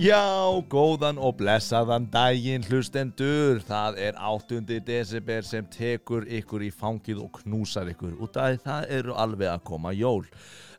Já, 0.00 0.56
góðan 0.72 1.18
og 1.20 1.34
blessaðan 1.42 2.06
daginn 2.08 2.62
hlustendur. 2.64 3.58
Það 3.68 3.98
er 4.00 4.16
8. 4.16 4.60
desember 4.86 5.44
sem 5.44 5.66
tekur 5.68 6.24
ykkur 6.38 6.64
í 6.64 6.70
fangið 6.72 7.20
og 7.20 7.42
knúsar 7.42 7.90
ykkur. 7.92 8.14
Því 8.32 8.54
það 8.64 8.86
eru 8.96 9.16
alveg 9.20 9.50
að 9.52 9.64
koma 9.68 9.92
jól. 9.92 10.22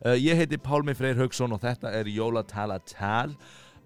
Uh, 0.02 0.16
ég 0.18 0.40
heiti 0.40 0.58
Pálmi 0.58 0.96
Freyr 0.98 1.20
Haugsson 1.22 1.54
og 1.54 1.62
þetta 1.62 1.92
er 2.00 2.10
Jólatala 2.10 2.80
Tal. 2.90 3.36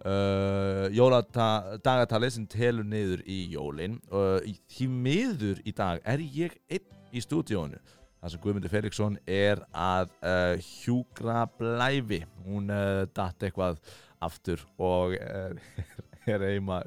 Uh, 0.07 0.87
Jóladagatalið 0.97 2.33
sem 2.39 2.49
telur 2.49 2.89
niður 2.89 3.21
í 3.29 3.43
jólinn. 3.53 4.01
Uh, 4.09 4.39
í- 4.49 4.57
því 4.73 4.89
miður 4.89 5.61
í 5.69 5.77
dag 5.77 6.01
er 6.09 6.25
ég 6.25 6.57
einn 6.71 7.13
í 7.13 7.21
stúdíónu. 7.21 7.77
Það 8.21 8.33
sem 8.33 8.43
Guðmundur 8.43 8.73
Felixson 8.73 9.19
er 9.29 9.61
að 9.77 10.11
uh, 10.25 10.57
hjúgra 10.65 11.45
blæfi. 11.59 12.23
Hún 12.47 12.73
uh, 12.73 13.05
datt 13.15 13.45
eitthvað 13.47 13.79
aftur 14.25 14.63
og 14.81 15.15
er, 15.21 15.59
er 16.33 16.47
heima 16.49 16.81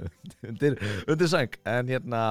undir, 0.44 0.80
undir 1.08 1.30
sæng. 1.32 1.56
En 1.70 1.92
hérna 1.92 2.24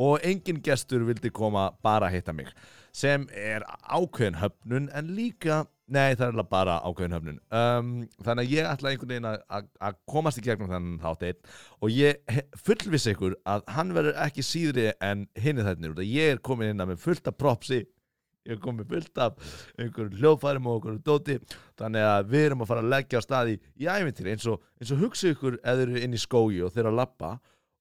og 0.00 0.18
engin 0.26 0.58
gestur 0.64 1.04
vildi 1.06 1.30
koma 1.30 1.68
bara 1.84 2.08
að 2.10 2.18
hitta 2.18 2.34
mig 2.34 2.50
sem 2.94 3.24
er 3.34 3.64
ákveðin 3.90 4.36
höfnun 4.38 4.84
en 4.94 5.08
líka, 5.16 5.64
nei 5.90 6.14
það 6.14 6.36
er 6.38 6.46
bara 6.46 6.76
ákveðin 6.86 7.16
höfnun. 7.16 7.38
Um, 7.50 7.88
þannig 8.22 8.44
að 8.44 8.52
ég 8.54 8.68
ætla 8.70 8.92
einhvern 8.92 9.10
veginn 9.10 9.26
að- 9.30 9.96
komast 10.10 10.38
í 10.38 10.44
gegnum 10.46 10.70
þannig 10.70 11.00
þátt 11.02 11.24
einn 11.26 11.40
og 11.82 11.90
ég 11.90 12.38
fullviss 12.66 13.08
ykkur 13.10 13.34
að 13.50 13.66
hann 13.74 13.90
verður 13.96 14.20
ekki 14.26 14.46
síðri 14.46 14.92
en 15.02 15.26
þættinir 15.66 15.96
út 15.96 16.04
að 16.04 16.12
ég 16.14 16.36
er 16.36 16.42
komin 16.50 16.70
inn 16.70 16.84
að 16.84 16.92
með 16.92 17.02
fullt 17.02 17.30
af 17.32 17.38
propsi 17.38 17.80
ég 18.44 18.56
er 18.56 18.60
komin 18.60 18.84
fullt 18.88 19.20
af 19.24 19.38
einhverjum 19.80 20.18
hljóðfærum 20.20 20.66
og 20.68 20.74
einhverjum 20.78 21.02
dóti. 21.06 21.38
Þannig 21.80 22.08
að 22.10 22.30
við 22.32 22.46
erum 22.48 22.64
að 22.64 22.70
fara 22.72 22.84
að 22.84 22.90
leggja 22.92 23.20
á 23.20 23.22
staði 23.24 23.58
í 23.80 23.88
ævintýri 23.88 24.34
eins 24.34 24.48
og, 24.52 24.64
eins 24.80 24.92
og 24.92 25.00
hugsa 25.00 25.32
ykkur 25.32 25.60
eða 25.62 25.76
þeir 25.80 25.92
eru 25.94 26.02
inn 26.04 26.16
í 26.16 26.20
skógi 26.20 26.64
og 26.64 26.74
þeir 26.74 26.84
eru 26.84 26.92
að 26.92 26.98
lappa 27.00 27.30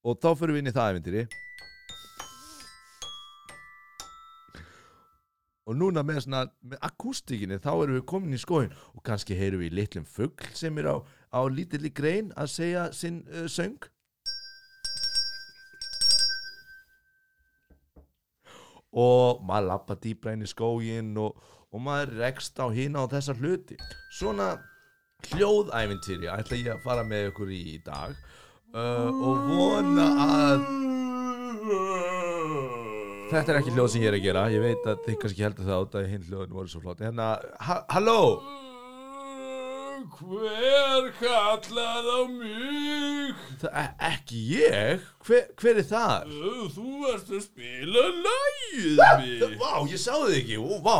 og 0.03 0.19
þá 0.23 0.29
fyrir 0.39 0.55
við 0.55 0.63
inn 0.63 0.71
í 0.71 0.75
það 0.77 0.93
ævintýri. 0.93 1.25
Og 5.63 5.77
núna 5.79 6.03
með 6.03 6.25
svona 6.25 6.43
með 6.59 6.79
akústikinni 6.83 7.59
þá 7.63 7.71
erum 7.73 7.97
við 7.97 8.07
komin 8.11 8.35
í 8.35 8.39
skógin 8.39 8.73
og 8.93 9.03
kannski 9.03 9.35
heyrum 9.39 9.63
við 9.63 9.77
litlum 9.77 10.07
fugl 10.07 10.47
sem 10.55 10.79
er 10.79 10.91
á, 10.91 10.95
á 11.31 11.39
lítilli 11.47 11.91
grein 11.91 12.31
að 12.39 12.51
segja 12.55 12.87
sinn 12.95 13.21
uh, 13.31 13.47
söng 13.51 13.79
og 18.93 19.41
maður 19.47 19.69
lappa 19.71 19.97
dýbra 19.97 20.35
inn 20.35 20.45
í 20.45 20.49
skógin 20.49 21.15
og, 21.21 21.39
og 21.73 21.81
maður 21.81 22.13
rekst 22.21 22.59
á 22.61 22.67
hina 22.73 23.03
á 23.03 23.11
þessar 23.11 23.41
hluti. 23.41 23.77
Svona 24.13 24.53
hljóðævintýri 25.31 26.29
ætla 26.31 26.59
ég 26.59 26.71
að 26.75 26.85
fara 26.85 27.05
með 27.07 27.31
ykkur 27.31 27.53
í 27.55 27.77
dag. 27.85 28.15
Uh, 28.73 29.09
og 29.21 29.43
vona 29.49 30.05
að 30.23 30.63
þetta 33.29 33.53
er 33.53 33.59
ekki 33.59 33.73
hljóð 33.73 33.89
sem 33.93 34.03
ég 34.03 34.11
er 34.11 34.17
að 34.17 34.25
gera. 34.27 34.45
Ég 34.53 34.65
veit 34.65 34.89
að 34.89 35.05
þið 35.07 35.17
kannski 35.21 35.45
heldur 35.45 35.69
það 35.69 35.83
át 35.85 35.97
að 35.99 36.11
hinn 36.11 36.27
hljóðin 36.27 36.57
voru 36.57 36.73
svo 36.73 36.83
flott. 36.83 37.01
Hérna, 37.05 37.29
ha 37.67 37.79
halló 37.93 38.19
Hver 40.13 41.07
kallar 41.19 42.05
á 42.05 42.19
mig? 42.29 43.33
Það, 43.61 43.73
e 43.73 43.85
ekki 44.11 44.41
ég 44.53 45.01
hver, 45.25 45.47
hver 45.57 45.79
er 45.81 45.87
það? 45.89 46.27
Ö, 46.29 46.67
Þú 46.75 46.85
varst 47.01 47.31
að 47.33 47.41
spila 47.47 48.03
lægið 48.19 49.01
mitt. 49.23 49.57
Vá, 49.61 49.71
ég 49.89 50.01
sá 50.03 50.13
þið 50.21 50.35
ekki, 50.41 50.59
Ó, 50.61 50.77
vá, 50.85 50.97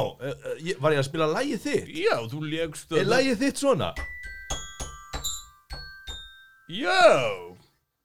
ég, 0.66 0.80
var 0.82 0.96
ég 0.96 1.04
að 1.04 1.08
spila 1.12 1.30
lægið 1.36 1.62
þitt? 1.68 1.94
Já, 2.02 2.16
þú 2.34 2.42
legst 2.50 2.98
Er 2.98 3.10
lægið 3.12 3.42
þitt 3.46 3.62
svona? 3.64 3.92
Já, 6.74 7.53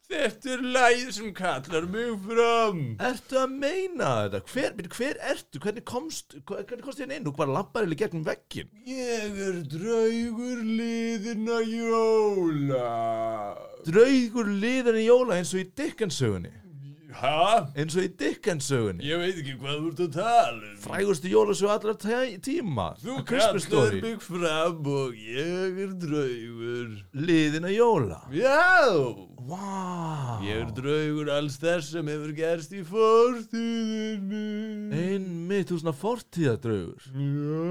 þetta 0.08 0.52
er 0.54 0.62
lægið 0.74 1.10
sem 1.16 1.32
kallar 1.36 1.88
mig 1.92 2.12
fram. 2.24 2.82
Ertu 3.08 3.40
að 3.42 3.56
meina 3.64 4.12
þetta? 4.24 4.40
Hver, 4.52 4.76
byrju, 4.78 4.92
hver 4.98 5.20
ertu? 5.32 5.62
Hvernig 5.64 5.86
komst, 5.88 6.38
hvernig 6.48 6.84
komst 6.86 7.02
þér 7.02 7.16
inn? 7.18 7.26
Þú 7.28 7.34
bara 7.40 7.56
lappar 7.58 7.88
eða 7.88 7.98
gegnum 8.04 8.24
veggin 8.26 8.70
Ég 8.88 9.42
er 9.48 9.58
draugur 9.74 10.62
liðina 10.64 11.60
jóla. 11.66 12.86
Draugur 13.88 14.54
liðan 14.62 15.02
í 15.02 15.08
jóla 15.08 15.38
eins 15.40 15.54
og 15.54 15.62
í 15.64 15.68
Dickens-sögunni 15.76 16.67
Hæ? 17.18 17.74
Eins 17.74 17.96
og 17.98 18.02
í 18.06 18.08
Dickens-sögunni 18.20 19.02
Ég 19.02 19.18
veit 19.18 19.38
ekki 19.40 19.54
hvað 19.58 19.74
þú 19.80 19.86
ert 19.90 20.00
að 20.04 20.12
tala 20.14 20.66
um. 20.68 20.76
Frægustu 20.84 21.26
jólasögu 21.32 21.70
allra 21.74 21.94
tæ- 21.98 22.38
tíma 22.46 22.84
Þú 23.02 23.12
A 23.18 23.24
Christmas 23.26 23.64
kallar 23.66 23.88
Story. 23.88 24.00
mig 24.04 24.18
fram 24.22 24.86
og 24.86 25.10
ég 25.18 25.80
er 25.82 25.90
draugur. 26.04 26.90
Liðin 27.26 27.66
að 27.66 27.74
jóla 27.78 28.20
Já! 28.30 28.62
Vá 29.48 30.38
Ég 30.44 30.60
er 30.62 30.70
draugur 30.76 31.28
alls 31.32 31.56
þess 31.58 31.90
sem 31.96 32.06
hefur 32.06 32.32
gerst 32.36 32.70
í 32.76 32.82
fortíðinu. 32.86 34.44
Einmitt, 34.94 35.68
þú 35.72 35.76
svona 35.82 35.94
fortíðadraugur 35.96 37.02
Já. 37.18 37.66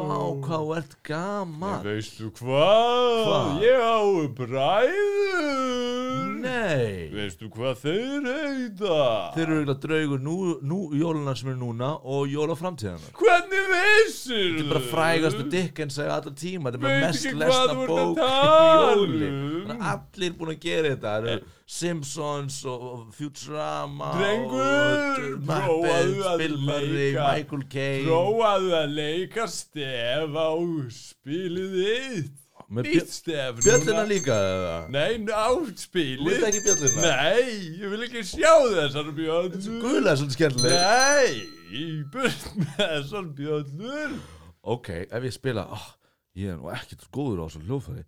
Vá, 0.00 0.10
hvað 0.42 0.60
þú 0.64 0.70
ert 0.80 0.94
gaman 1.06 1.84
veistu 1.86 2.26
hvað? 2.40 3.20
Hvað? 3.28 3.46
Ég 3.62 3.78
á 3.78 3.98
bræður. 4.40 6.29
Nei 6.40 7.08
Veistu 7.14 7.50
hvað 7.52 7.82
þeir 7.84 8.28
heita? 8.28 8.98
Þeir 9.36 9.44
eru 9.44 9.58
eiginlega 9.60 9.76
draugur 9.84 10.24
nú, 10.24 10.36
nú 10.62 10.80
jóluna 10.96 11.34
sem 11.38 11.52
er 11.52 11.58
núna 11.60 11.92
og 12.00 12.30
jólaframtíðanar 12.32 13.14
Hvernig 13.20 13.70
veisir 13.74 14.44
Þetta 14.44 14.64
er 14.64 14.72
bara 14.74 14.84
frægastu 14.90 15.46
Dickens 15.52 16.00
að 16.00 16.12
allra 16.16 16.34
tíma 16.42 16.72
Þetta 16.74 16.80
er 16.80 16.84
bara 16.86 17.06
mest 17.06 17.30
lesna 17.44 17.88
bók 17.90 18.20
jóli. 18.20 19.30
Þannig 19.30 19.80
að 19.80 19.88
Allir 20.00 20.36
búin 20.38 20.54
að 20.54 20.62
gera 20.64 20.94
þetta 20.94 21.10
Það 21.16 21.32
eru 21.34 21.56
Simpsons 21.70 22.56
og 22.66 23.12
Futurama 23.14 24.08
Drengur, 24.16 25.36
Muppets, 25.46 26.24
Bill 26.40 26.56
Murray. 26.66 27.12
Michael 27.14 27.62
Caine 27.70 28.08
Prófaðu 28.08 28.72
að 28.74 28.96
leika 28.96 29.46
stef 29.46 30.34
á 30.34 30.50
spilið 30.96 31.76
þitt. 31.78 32.39
Stef. 32.70 33.56
Bjöllina 33.64 34.04
líka 34.06 34.34
eða? 34.34 34.74
Nei, 34.94 35.18
á 35.34 35.50
Þú 35.58 36.26
veit 36.28 36.44
ekki 36.46 36.60
bjöllina? 36.68 37.02
Nei, 37.02 37.48
ég 37.82 37.90
vil 37.90 38.04
ekki 38.06 38.22
sjá 38.28 38.52
þessar 38.62 39.10
bjöllur. 39.16 39.56
Guðlega 39.82 40.14
svolítið 40.20 40.36
skemmtileg 40.36 40.76
Nei, 40.78 41.88
burt 42.14 42.46
með 42.60 42.78
þessar 42.84 43.26
bjöllur. 43.40 44.14
Ok, 44.62 44.92
ef 45.10 45.26
ég 45.26 45.34
spila 45.34 45.66
oh, 45.74 45.88
Ég 46.38 46.52
er 46.52 46.60
nú 46.60 46.70
ekkert 46.70 47.10
góður 47.10 47.42
á 47.42 47.44
þessu 47.48 47.64
hljóðfæri 47.66 48.06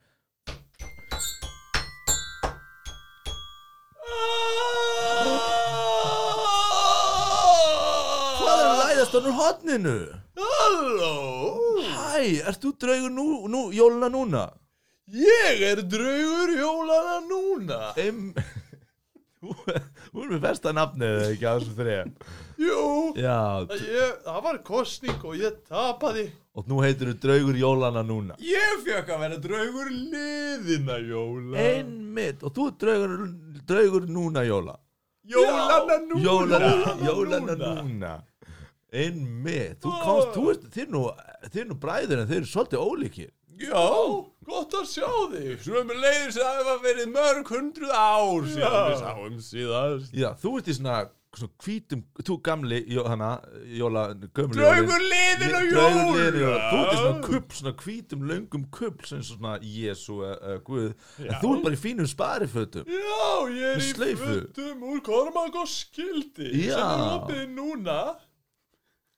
Hvað 8.39 8.59
er 8.61 8.69
að 8.69 8.81
læðast 8.83 9.17
hann 9.17 9.31
úr 9.33 9.39
hotninu? 9.43 9.97
Halló, 10.73 11.83
Hæ, 11.83 12.23
ert 12.49 12.63
þú 12.63 12.71
draugur 12.81 13.13
nú, 13.13 13.25
nú, 13.53 13.61
jóluna 13.77 14.09
núna? 14.13 14.45
ég 15.13 15.61
er 15.67 15.83
draugur 15.85 16.53
jólana 16.57 17.17
núna. 17.29 17.79
Em, 18.01 18.31
þú, 19.43 19.53
þú 20.13 20.23
er 20.25 20.31
með 20.33 20.41
besta 20.47 20.73
nafnið 20.73 21.17
eða 21.19 21.27
ekki 21.35 21.45
á 21.51 21.53
þessu 21.59 21.75
þrejum 21.77 22.15
Jú, 22.63 22.79
Já, 23.19 23.37
ég, 23.75 24.15
það 24.25 24.41
var 24.47 24.61
kostning 24.65 25.25
og 25.27 25.37
ég 25.41 25.57
tapaði. 25.69 26.25
og 26.57 26.69
nú 26.71 26.81
heitir 26.85 27.11
þú 27.13 27.17
draugur 27.27 27.59
jólana 27.61 28.05
núna 28.07 28.37
Ég 28.45 28.83
fekk 28.87 29.13
að 29.13 29.23
vera 29.27 29.41
draugur 29.49 29.91
liðina 29.93 30.99
jóla. 31.05 31.57
Einmitt, 31.67 32.43
og 32.47 32.55
þú 32.57 32.69
er 32.71 32.77
draugur, 32.87 33.17
draugur 33.69 34.09
núna 34.09 34.47
jóla 34.49 34.79
Jólana 35.29 35.99
núna. 36.09 36.23
Jólana, 36.25 36.95
jólana 37.07 37.55
núna 37.61 38.15
Einmitt, 38.93 39.79
þú 39.83 39.93
komst, 40.03 40.35
þú 40.37 40.43
ert, 40.53 40.67
þið 40.75 40.83
er 40.85 40.91
nú, 40.93 41.05
þið 41.49 41.63
er 41.63 41.71
nú 41.71 41.79
bræður 41.81 42.21
en 42.23 42.29
þið 42.29 42.41
eru 42.43 42.51
svolítið 42.51 42.83
ólíkir 42.89 43.31
Já, 43.63 43.83
gott 44.49 44.73
að 44.75 44.87
sjá 44.91 45.09
þig. 45.31 45.51
Svömmu 45.63 45.95
leiðis 46.03 46.39
að 46.41 46.47
það 46.57 46.63
var 46.67 46.79
verið 46.83 47.11
mörg 47.15 47.51
hundruð 47.53 47.91
ár 47.95 48.47
síðan 48.51 48.79
við 48.89 48.97
sáum 49.03 49.37
síðast. 49.47 50.15
Já, 50.19 50.29
þú 50.43 50.53
ert 50.59 50.71
í 50.73 50.75
svona, 50.79 50.95
svona 51.37 51.53
hvítum, 51.63 52.01
þú 52.27 52.37
gamli, 52.49 52.81
jó, 52.91 53.05
hana, 53.13 53.29
jóla, 53.79 54.03
gömli 54.35 54.59
Draugur 54.59 55.05
liðin 55.13 55.55
og 55.61 55.69
Draugur 55.77 56.19
liðin 56.19 56.41
og 56.41 56.49
jóla 56.49 56.65
Þú 56.73 56.81
ert 56.81 56.91
í 56.97 56.99
svona 57.05 57.23
kubb, 57.29 57.55
svona 57.61 57.75
hvítum, 57.85 58.27
löngum 58.33 58.67
kubb 58.81 59.07
sem 59.13 59.23
svona 59.31 59.55
Jésu, 59.63 60.19
uh, 60.27 60.59
Guð 60.67 60.91
En 60.91 61.31
Já. 61.31 61.39
þú 61.45 61.55
ert 61.55 61.65
bara 61.69 61.79
í 61.79 61.83
fínum 61.85 62.11
sparifötum 62.11 62.91
Já, 62.91 63.31
ég 63.53 63.71
er 63.71 63.79
Með 63.79 63.87
í 63.87 63.95
slaufu. 63.95 64.35
fötum 64.35 64.85
úr 64.91 65.05
Kormag 65.07 65.63
og 65.63 65.71
skildi 65.71 66.51
Já. 66.67 66.75
sem 66.81 67.07
er 67.07 67.09
opið 67.21 67.49
núna. 67.55 68.01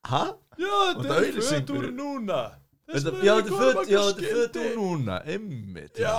Hæ? 0.05 0.25
Já, 0.61 0.75
Þetta 1.01 1.15
er 1.19 1.39
föt 1.43 1.71
úr 1.75 1.87
núna. 1.97 2.41
Þess 2.85 3.05
Þetta, 3.05 3.13
vegna 3.15 3.37
er 3.37 3.43
þetta 3.43 3.49
er 3.49 3.55
Kormákur 3.55 3.85
föt, 3.85 3.89
já, 3.91 4.01
þetta 4.09 4.25
er 4.25 4.35
föt 4.41 4.57
úr 4.61 4.75
núna, 4.79 5.15
einmitt 5.25 5.99
Já, 5.99 6.19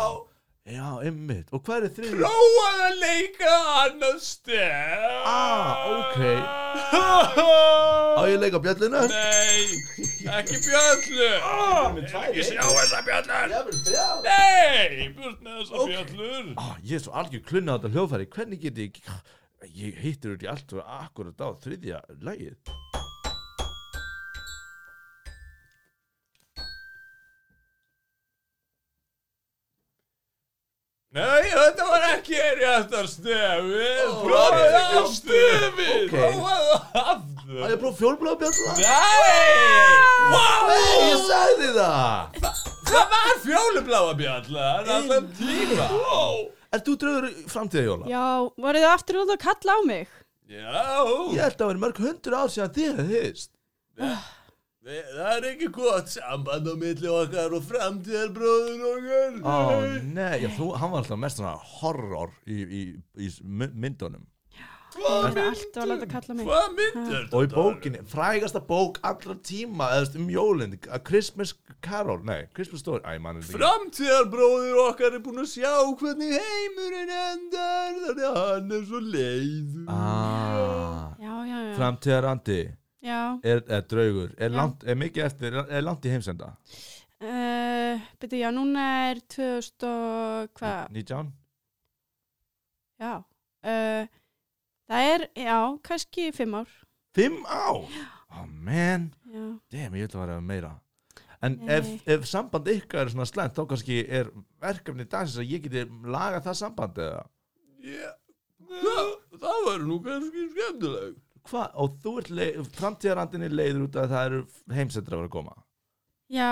Já, 0.66 0.88
einmitt, 1.06 1.52
og 1.54 1.62
hvað 1.68 1.84
er 1.86 1.92
þriðið? 1.94 2.24
prófaði 2.24 2.86
að 2.88 2.96
leika 3.04 3.52
annað 3.84 4.16
stef. 4.26 5.20
Ah, 5.30 5.84
ok. 5.94 6.18
Á 8.18 8.22
ég 8.26 8.40
leika 8.42 8.62
bjölluna? 8.66 9.04
Nei, 9.14 9.78
ekki 10.40 10.58
bjöllu. 10.66 11.30
Ekki 12.02 12.48
sjá 12.50 12.64
þessa 12.66 13.04
þrjá 13.06 14.10
Nei, 14.26 15.14
burt 15.20 15.46
með 15.46 15.62
þessa 15.62 15.86
bjöllur. 15.92 16.52
Á, 16.58 16.66
Ég 16.82 16.98
er 16.98 17.06
svo 17.06 17.14
algjör 17.22 17.46
klunna 17.46 17.76
á 17.76 17.78
þetta 17.78 17.94
hljóðfæri. 17.94 18.30
Hvernig 18.34 18.66
get 18.66 18.82
ég 18.82 19.02
Ég 19.76 20.02
hittir 20.02 20.34
út 20.34 20.44
í 20.46 20.50
allt 20.50 20.74
og 20.74 20.82
akkurat 20.82 21.46
á 21.46 21.50
þriðja 21.62 22.02
lagið 22.26 22.58
Nei, 31.15 31.45
þetta 31.47 31.85
var 31.88 32.03
ekki 32.12 32.39
réttar 32.59 33.06
stefið. 33.07 34.09
Prófaðu 34.25 35.03
Ok. 35.06 36.12
Prófaðu 36.12 36.73
Á 36.75 37.01
aftur. 37.13 37.56
Ég 37.56 37.71
að 37.71 37.79
prófa 37.83 37.97
fjólblá 38.01 38.33
bjölluna? 38.41 38.73
Nei! 38.81 39.95
Ég 41.06 41.23
sagði 41.29 41.69
það. 41.77 42.41
Það 42.89 43.07
var 43.15 43.31
fjólubláa 43.45 44.13
bjallan 44.19 44.91
allan 44.97 45.29
tíma. 45.39 45.88
Er 46.75 46.83
þú 46.83 46.95
draugur 47.00 47.27
framtíðajóla? 47.53 48.09
Já, 48.12 48.25
voruð 48.59 48.83
þið 48.83 48.91
aftur 48.91 49.21
út 49.23 49.31
að 49.38 49.44
kalla 49.45 49.71
á 49.71 49.79
mig? 49.88 50.07
Já, 50.51 50.83
Ég 51.31 51.39
held 51.41 51.62
að 51.63 51.69
vera 51.71 51.81
mörg 51.85 52.01
hundur 52.03 52.35
ár 52.38 52.51
síðan 52.53 52.73
þið 52.75 53.00
hefði 53.00 53.21
hist 53.23 53.51
Við- 53.95 54.25
það 54.86 55.32
er 55.40 55.48
ekki 55.50 55.68
gott 55.74 56.12
samband 56.14 56.68
á 56.70 56.74
milli 56.78 57.10
okkar 57.10 57.56
og 57.58 57.64
framtíðarbróður 57.66 58.86
okkar. 58.92 59.42
Ó, 59.42 59.58
nei, 60.14 60.38
já, 60.46 60.50
þú, 60.60 60.70
hann 60.78 60.92
var 60.94 61.02
alltaf 61.04 61.20
mest 61.26 61.42
svona 61.42 61.56
horror 61.80 62.32
í, 62.46 62.62
í, 62.62 62.86
í 63.26 63.30
my- 63.44 63.72
myndunum. 63.74 64.28
Þið 64.96 65.26
eru 65.28 65.42
alltaf 65.44 65.82
að 65.82 65.90
láta 65.92 66.06
kalla 66.08 66.34
mig. 66.38 66.46
Hvað 66.48 66.68
myndir 66.78 67.34
Og 67.36 67.42
í 67.44 67.50
bókinni, 67.52 68.00
frægasta 68.08 68.62
bók 68.64 69.02
allra 69.04 69.34
tíma 69.44 69.90
eða 69.92 69.98
þú 69.98 70.06
veist, 70.06 70.16
um 70.22 70.30
jólinn, 70.32 70.78
A 70.88 71.00
Christmas 71.04 71.52
Carol, 71.84 72.22
nei, 72.24 72.46
Christmas 72.56 72.80
Story, 72.86 73.02
æ, 73.04 73.18
mann 73.20 73.42
er 73.42 73.50
Framtíðarbróður 73.50 74.80
okkar 74.86 75.18
er 75.18 75.26
búinn 75.26 75.42
að 75.44 75.50
sjá 75.52 75.74
hvernig 76.00 76.32
heimurinn 76.38 77.12
endar 77.18 78.00
þannig 78.06 78.26
að 78.30 78.40
hann 78.40 78.72
er 78.78 78.88
svo 78.88 79.02
leið 79.04 79.76
Ah, 79.92 81.12
Já, 81.20 81.34
já, 81.44 81.58
já. 81.60 81.76
framtíðarandi. 81.82 82.62
Já, 82.64 82.85
er, 83.06 83.63
er 83.68 83.88
draugur, 83.90 84.34
er, 84.38 84.54
langt, 84.54 84.84
er 84.84 84.98
mikið 85.00 85.25
eftir, 85.30 85.56
er, 85.56 85.72
er 85.78 85.86
langt 85.86 86.06
í 86.06 86.13
heimsenda 86.13 86.54
uh, 87.22 88.06
byrju, 88.19 88.42
já, 88.42 88.50
núna 88.56 88.86
er 89.12 89.22
2000 89.36 89.88
og 89.90 90.56
hvað? 90.60 90.92
19? 90.96 91.31
Já. 93.02 93.13
Uh, 93.66 94.07
það 94.90 95.12
er, 95.13 95.28
já, 95.36 95.57
kannski 95.84 96.30
fimm 96.36 96.56
ár. 96.62 96.75
Fimm 97.16 97.46
ár? 97.46 97.86
Oh 98.36 98.48
man, 98.48 99.13
Já. 99.31 99.46
damn, 99.72 99.96
ég 99.96 100.10
vil 100.10 100.18
að 100.18 100.25
vera 100.25 100.42
meira 100.44 100.74
En 101.46 101.56
ef, 101.69 101.88
ef 102.10 102.25
samband 102.28 102.68
ykkar 102.72 103.06
er 103.06 103.12
svona 103.13 103.28
slæmt 103.30 103.56
þá 103.56 103.68
kannski 103.69 104.00
er 104.04 104.31
verkefni 104.63 105.06
dagsins 105.08 105.40
að 105.44 105.51
ég 105.54 105.63
geti 105.63 105.84
lagað 106.10 106.48
það 106.48 106.58
samband 106.60 107.00
eða 107.06 107.22
Já, 107.86 108.10
það, 108.81 109.12
það 109.44 109.60
var 109.68 109.86
nú 109.86 110.00
kannski 110.04 110.46
skemmtilegt 110.56 111.22
Hvað, 111.45 111.68
og 111.77 111.97
þú 112.01 112.12
ert 112.21 112.30
leið, 112.33 112.56
framtíðarandinni 112.80 113.50
leiður 113.53 113.83
út 113.86 113.97
að 114.01 114.09
það 114.15 114.25
eru 114.30 114.39
heimsendur 114.74 115.13
að 115.13 115.19
vera 115.19 115.30
að 115.30 115.36
koma 115.36 115.56
Já, 116.33 116.50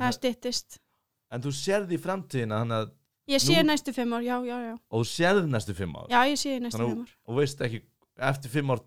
það 0.00 0.16
styttist. 0.18 0.78
En 1.32 1.44
þú 1.44 1.52
sérði 1.54 1.94
í 1.96 2.02
framtíðina 2.02 2.58
þannig 2.64 2.80
að, 2.82 2.90
Ég 3.30 3.38
sé 3.38 3.54
Nú- 3.62 3.68
næstu 3.70 3.92
fimm 3.94 4.12
ár, 4.18 4.22
já, 4.26 4.34
já, 4.44 4.56
já. 4.66 4.72
og 4.90 5.04
þú 5.04 5.06
sérði 5.12 5.46
næstu 5.52 5.74
fimm 5.78 5.94
ár 5.96 6.08
Já, 6.10 6.20
ég 6.26 6.40
sé 6.42 6.56
næstu 6.60 6.78
Þannig 6.80 6.90
fimm 6.96 7.04
ár. 7.06 7.12
og 7.28 7.36
veist 7.38 7.60
ekki, 7.62 7.82
eftir 8.18 8.50
fimm 8.50 8.70
ár 8.74 8.80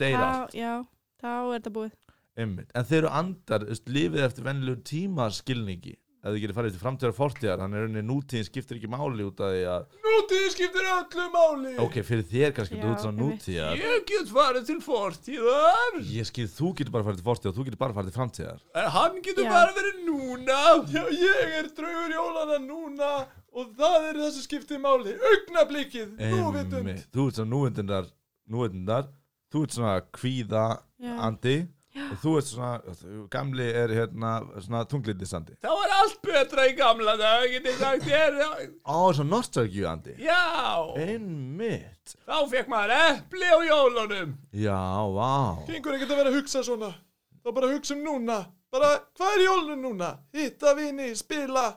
deyra 0.00 0.30
Já, 0.30 0.48
já, 0.56 0.72
þá 1.20 1.28
er 1.28 1.60
þetta 1.60 1.72
búið. 1.76 1.92
einmitt. 2.36 2.70
En 2.74 2.84
þeir 2.88 2.98
eru 3.04 3.10
andar, 3.20 3.60
lífið 3.86 4.24
eftir 4.24 4.42
venlegu 4.48 4.80
tímaskilningi 4.88 5.94
ef 6.24 6.32
þið 6.32 6.40
getur 6.40 6.56
farið 6.56 6.72
til 6.74 6.80
framtíðar 6.80 7.12
og 7.12 7.16
fortíðar 7.18 7.58
þannig 7.60 7.76
er 7.76 7.82
rauninni 7.84 8.02
nútíðin 8.08 8.46
skiptir 8.48 8.78
ekki 8.78 8.88
máli 8.94 9.26
út 9.28 9.42
af 9.44 9.50
því 9.52 9.64
að 9.74 9.82
Nútíð 10.08 10.46
skiptir 10.54 10.86
öllu 10.94 11.26
máli! 11.34 11.72
Ok, 11.84 11.98
fyrir 12.08 12.24
þér 12.30 12.54
kannski 12.56 12.78
Já, 12.78 12.82
þú 12.84 12.92
ert 12.94 13.02
svona 13.04 13.18
einmitt. 13.20 13.42
nútíðar. 13.44 13.76
Ég 13.84 14.04
get 14.08 14.30
farið 14.32 14.64
til 14.70 14.78
fortíðar! 14.86 15.98
Ég 16.14 16.28
skil, 16.30 16.46
þú 16.48 16.70
getur 16.78 16.94
bara 16.94 17.06
farið 17.08 17.20
til 17.20 17.26
fortíðar 17.28 17.52
og 17.52 17.58
þú 17.58 17.66
getur 17.68 17.80
bara 17.84 17.96
farið 17.98 18.10
til 18.12 18.18
framtíðar. 18.18 18.62
En 18.80 18.88
hann 18.96 19.18
getur 19.26 19.44
Já. 19.44 19.52
bara 19.52 19.76
verið 19.76 20.00
núna! 20.08 20.58
Já, 20.94 21.02
ég 21.12 21.54
er 21.60 21.68
draugur 21.76 22.14
jólana 22.16 22.58
núna 22.64 23.12
Og 23.54 23.68
það 23.78 24.08
er 24.08 24.16
það 24.18 24.30
sem 24.34 24.42
skiptir 24.48 24.80
máli. 24.82 25.12
Augnablikkið, 25.30 26.08
núvitund. 26.18 26.80
Einmitt. 26.80 27.04
þú 27.14 27.26
ert 27.28 27.36
svona 27.38 27.52
núvindundar 27.52 28.08
núvindundar, 28.50 29.04
þú 29.54 29.62
ert 29.62 29.76
svona 29.76 29.92
kvíða 30.16 30.64
Já. 30.98 31.12
andi 31.28 31.54
og 31.94 32.16
þú 32.22 32.32
ert 32.40 32.48
svona, 32.48 32.96
gamli 33.30 33.66
er 33.70 33.92
hérna 33.94 34.32
svona 34.58 34.82
tunglindisandi 34.90 35.54
Það 35.62 35.76
var 35.80 35.94
allt 36.00 36.18
betra 36.26 36.64
í 36.66 36.74
gamla 36.78 37.14
dag 37.20 37.46
Get 37.52 37.68
ég 37.70 37.78
sagt 37.78 38.08
þér. 38.08 38.40
Á, 38.90 38.98
svona 39.14 39.30
nostalgíu 39.30 39.86
andi 39.90 40.16
Já, 40.18 40.40
einmitt. 40.98 42.16
Þá 42.26 42.36
fekk 42.50 42.68
maður 42.72 42.96
epli 42.98 43.48
á 43.48 43.58
jólunum. 43.68 44.34
Já, 44.52 44.80
vá. 45.14 45.32
Gengur 45.68 45.96
ekkert 45.96 46.12
að 46.12 46.20
vera 46.20 46.32
að 46.32 46.36
hugsa 46.40 46.62
svona. 46.66 46.90
Þá 47.44 47.48
bara 47.56 47.70
hugsa 47.72 47.94
um 47.96 48.04
núna. 48.04 48.38
Bara, 48.74 48.90
hvað 49.16 49.36
er 49.38 49.44
jólun 49.46 49.82
núna? 49.84 50.10
Hitta 50.34 50.74
vini, 50.76 51.12
spila. 51.16 51.68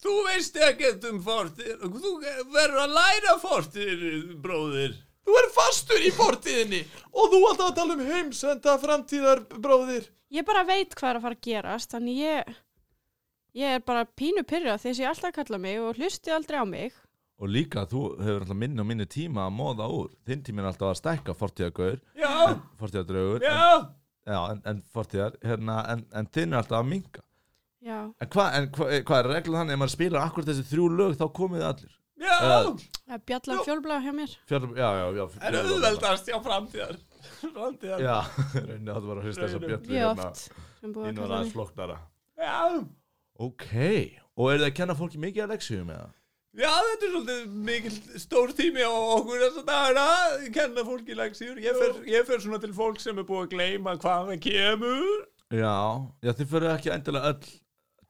Þú 0.00 0.14
veist 0.28 0.54
ekkert 0.56 1.04
um 1.10 1.18
fortíð 1.20 1.82
Þú 1.82 2.12
verður 2.54 2.78
að 2.86 2.94
læra 2.96 3.34
fortíð, 3.42 4.04
bróðir 4.40 4.94
Þú 5.26 5.36
er 5.40 5.48
fastur 5.54 6.00
í 6.06 6.10
fortíðinni 6.16 6.80
Og 7.10 7.28
þú 7.32 7.40
alltaf 7.50 7.68
að 7.70 7.76
tala 7.80 7.96
um 7.98 8.02
heimsenda 8.08 8.76
framtíðar 8.80 9.44
bróðir 9.60 10.08
Ég 10.30 10.46
bara 10.46 10.62
veit 10.64 10.94
hvað 10.94 11.10
er 11.10 11.18
að 11.18 11.24
fara 11.26 11.36
að 11.36 11.46
gerast, 11.48 11.90
þannig 11.90 12.18
ég, 12.22 12.50
ég 13.58 13.76
er 13.76 13.80
bara 13.82 14.04
pínu 14.06 14.44
pyrrað 14.46 14.84
þegar 14.84 15.00
ég 15.02 15.08
alltaf 15.10 15.30
að 15.32 15.38
kalla 15.40 15.58
mig 15.64 15.80
og 15.82 15.98
hlusti 15.98 16.30
aldrei 16.34 16.60
á 16.62 16.66
mig. 16.70 16.92
og 17.40 17.48
líka 17.48 17.82
þú 17.90 18.02
hefur 18.20 18.44
alltaf 18.44 18.58
minni 18.60 18.80
og 18.82 18.86
minni 18.86 19.06
tíma 19.10 19.46
að 19.48 19.54
móða 19.56 19.88
úr. 19.90 20.10
Þinn 20.28 20.42
tími 20.46 20.60
er 20.62 20.68
alltaf 20.70 20.90
að 20.92 20.98
stækka 21.00 21.34
fortíðagaur 21.34 21.98
Já, 22.14 22.32
fortíðadraugur 22.78 23.42
já 23.42 23.56
en, 23.56 23.86
já, 24.28 24.40
en, 24.52 24.60
en 24.70 24.82
fortíðar 24.94 25.38
hérna, 25.42 25.78
en, 25.94 26.06
en 26.14 26.28
þinn 26.30 26.52
er 26.54 26.60
alltaf 26.62 26.78
að 26.82 26.90
minka 26.94 27.24
Já, 27.80 27.98
en 28.20 28.28
hvað 28.34 28.58
hva, 28.76 28.90
hva 29.08 29.18
er 29.22 29.30
reglum 29.34 29.56
þannig? 29.62 29.72
Ef 29.74 29.80
maður 29.82 29.94
spilar 29.96 30.26
akkur 30.28 30.46
þessi 30.46 30.66
þrjú 30.70 30.88
lög 31.00 31.16
þá 31.16 31.26
komið 31.40 31.66
allir 31.72 31.94
Já, 32.20 32.36
það 32.36 33.14
er 33.16 33.22
bjallan 33.30 33.62
fjólblá 33.64 33.98
hjá 34.04 34.12
mér. 34.12 34.32
Fjör, 34.50 34.66
já, 34.76 34.88
já, 35.00 35.04
já 35.16 35.24
en 35.48 35.58
auðveldast 35.60 36.28
já 36.28 36.36
framtíðar 36.44 36.98
Framtíðar 37.56 38.04
já, 38.04 38.16
rauninni 38.54 38.92
áttu 38.92 39.08
bara 39.08 39.22
að 39.22 39.28
hlusta 39.28 39.46
þess 39.46 39.56
að 39.56 39.64
oft 40.10 40.50
búið 40.94 41.04
að 41.04 41.10
inn 41.10 41.18
og 41.18 41.22
kalla 41.22 41.38
aðeins 41.38 41.48
mig. 41.48 41.54
flóknara 41.56 41.98
Já, 42.40 42.60
ok, 43.46 43.68
og 44.36 44.50
eru 44.52 44.62
þið 44.62 44.68
að 44.68 44.76
kenna 44.80 44.96
fólki 45.00 45.20
mikið 45.20 45.46
að 45.46 45.54
leksjum 45.54 45.92
eða? 45.96 46.08
Já, 46.60 46.70
þetta 46.82 47.06
er 47.06 47.12
svolítið 47.14 47.42
mikil 47.68 48.20
stór 48.20 48.52
tími 48.58 48.82
á 48.82 48.90
okkur 48.90 49.42
þess 49.44 49.58
að 49.60 49.68
dagana, 49.68 50.06
kenna 50.56 50.82
fólki 50.88 51.14
leksíur. 51.14 51.60
Ég 51.62 51.76
fer, 51.78 51.92
ég 52.10 52.24
fer 52.26 52.42
svona 52.42 52.58
til 52.58 52.72
fólk 52.74 52.98
sem 52.98 53.20
er 53.22 53.26
búið 53.28 53.44
að 53.44 53.52
gleyma 53.54 53.94
hvað 54.02 54.32
það 54.32 54.40
kemur. 54.48 55.20
já, 55.54 55.76
já 56.26 56.32
þið 56.40 56.50
fyrir 56.50 56.72
ekki 56.72 56.92
endilega 56.96 57.30
öll 57.30 57.52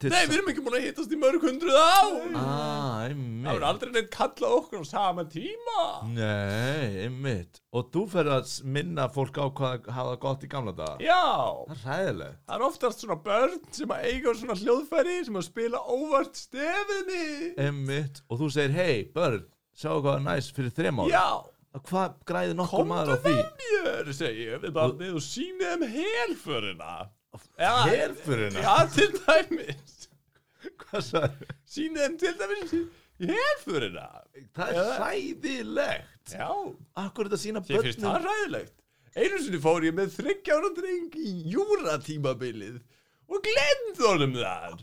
til 0.01 0.11
Nei, 0.13 0.21
við 0.27 0.33
erum 0.37 0.49
ekki 0.51 0.63
búin 0.65 0.75
að 0.79 0.85
hittast 0.87 1.11
í 1.13 1.19
mörg 1.21 1.43
hundruð 1.45 1.77
á. 1.77 2.01
ah, 2.41 3.01
Það 3.01 3.05
einmitt 3.11 3.47
verður 3.51 3.65
aldrei 3.69 3.91
neitt 3.95 4.09
kallað 4.13 4.55
okkur 4.57 4.81
á 4.81 4.85
sama 4.91 5.25
tíma. 5.31 5.83
Nei, 6.15 7.05
einmitt 7.05 7.61
Og 7.71 7.87
þú 7.93 8.03
fyrir 8.11 8.33
að 8.35 8.51
minna 8.75 9.05
fólk 9.13 9.37
á 9.39 9.45
hvað 9.57 9.87
hafa 9.95 10.17
gott 10.25 10.43
í 10.45 10.49
gamla 10.51 10.73
daga 10.75 10.97
Já, 11.05 11.21
Það 11.69 11.77
er 11.77 11.85
ræðilegt 11.85 12.41
það 12.49 12.57
er 12.57 12.65
oftast 12.67 13.05
svona 13.05 13.19
börn 13.29 13.55
sem 13.77 13.93
að 13.95 14.09
eiga 14.11 14.35
svona 14.41 14.57
hljóðfæri 14.59 15.15
sem 15.29 15.39
að 15.39 15.47
spila 15.47 15.81
óvart 15.95 16.35
stefinni. 16.41 17.53
Einmitt 17.61 18.21
Og 18.29 18.41
þú 18.43 18.51
segir, 18.57 18.75
hei, 18.75 18.99
börn, 19.15 19.45
sjáu 19.77 20.01
hvað 20.03 20.19
er 20.19 20.27
næst 20.27 20.53
fyrir 20.57 20.75
þrem 20.75 21.01
ára 21.05 21.13
Já, 21.15 21.27
Hvað 21.87 22.15
græði 22.27 22.55
nokkur 22.59 22.81
komdu 22.81 22.91
maður 22.91 23.13
á 23.15 23.17
því? 23.23 23.33
með 23.39 23.61
mér, 23.61 24.09
segi 24.17 24.47
ég 24.49 24.57
við 24.65 24.73
barnið 24.75 25.13
og 25.15 25.23
síni 25.23 25.69
þeim 25.69 25.85
helförina. 25.93 26.95
Já, 27.61 27.73
Helfurina? 27.87 28.63
Já, 28.65 28.75
til 28.91 29.11
dæmis. 29.17 29.97
Hvað 30.83 31.05
sagði? 31.07 31.47
Sýnið 31.71 32.03
þeim 32.05 32.17
til 32.21 32.33
dæmis 32.41 32.73
helfurina. 33.21 34.05
Það 34.57 34.71
er 34.81 34.89
hræðilegt 34.97 36.33
Já, 36.35 36.47
Akkur 37.01 37.29
þetta 37.29 37.39
sína 37.41 37.61
þið 37.65 37.85
finnst 37.85 38.01
það 38.01 38.15
börnum 38.15 38.27
ræðilegt. 38.29 38.73
Einu 39.11 39.39
sinni 39.43 39.59
fór 39.61 39.85
ég 39.85 39.95
með 39.97 40.13
þryggjára 40.15 40.71
dreng 40.77 41.15
í 41.19 41.31
júratímabilið 41.51 42.77
og 43.31 43.45
glemd 43.47 44.01
honum 44.03 44.33
þar. 44.35 44.73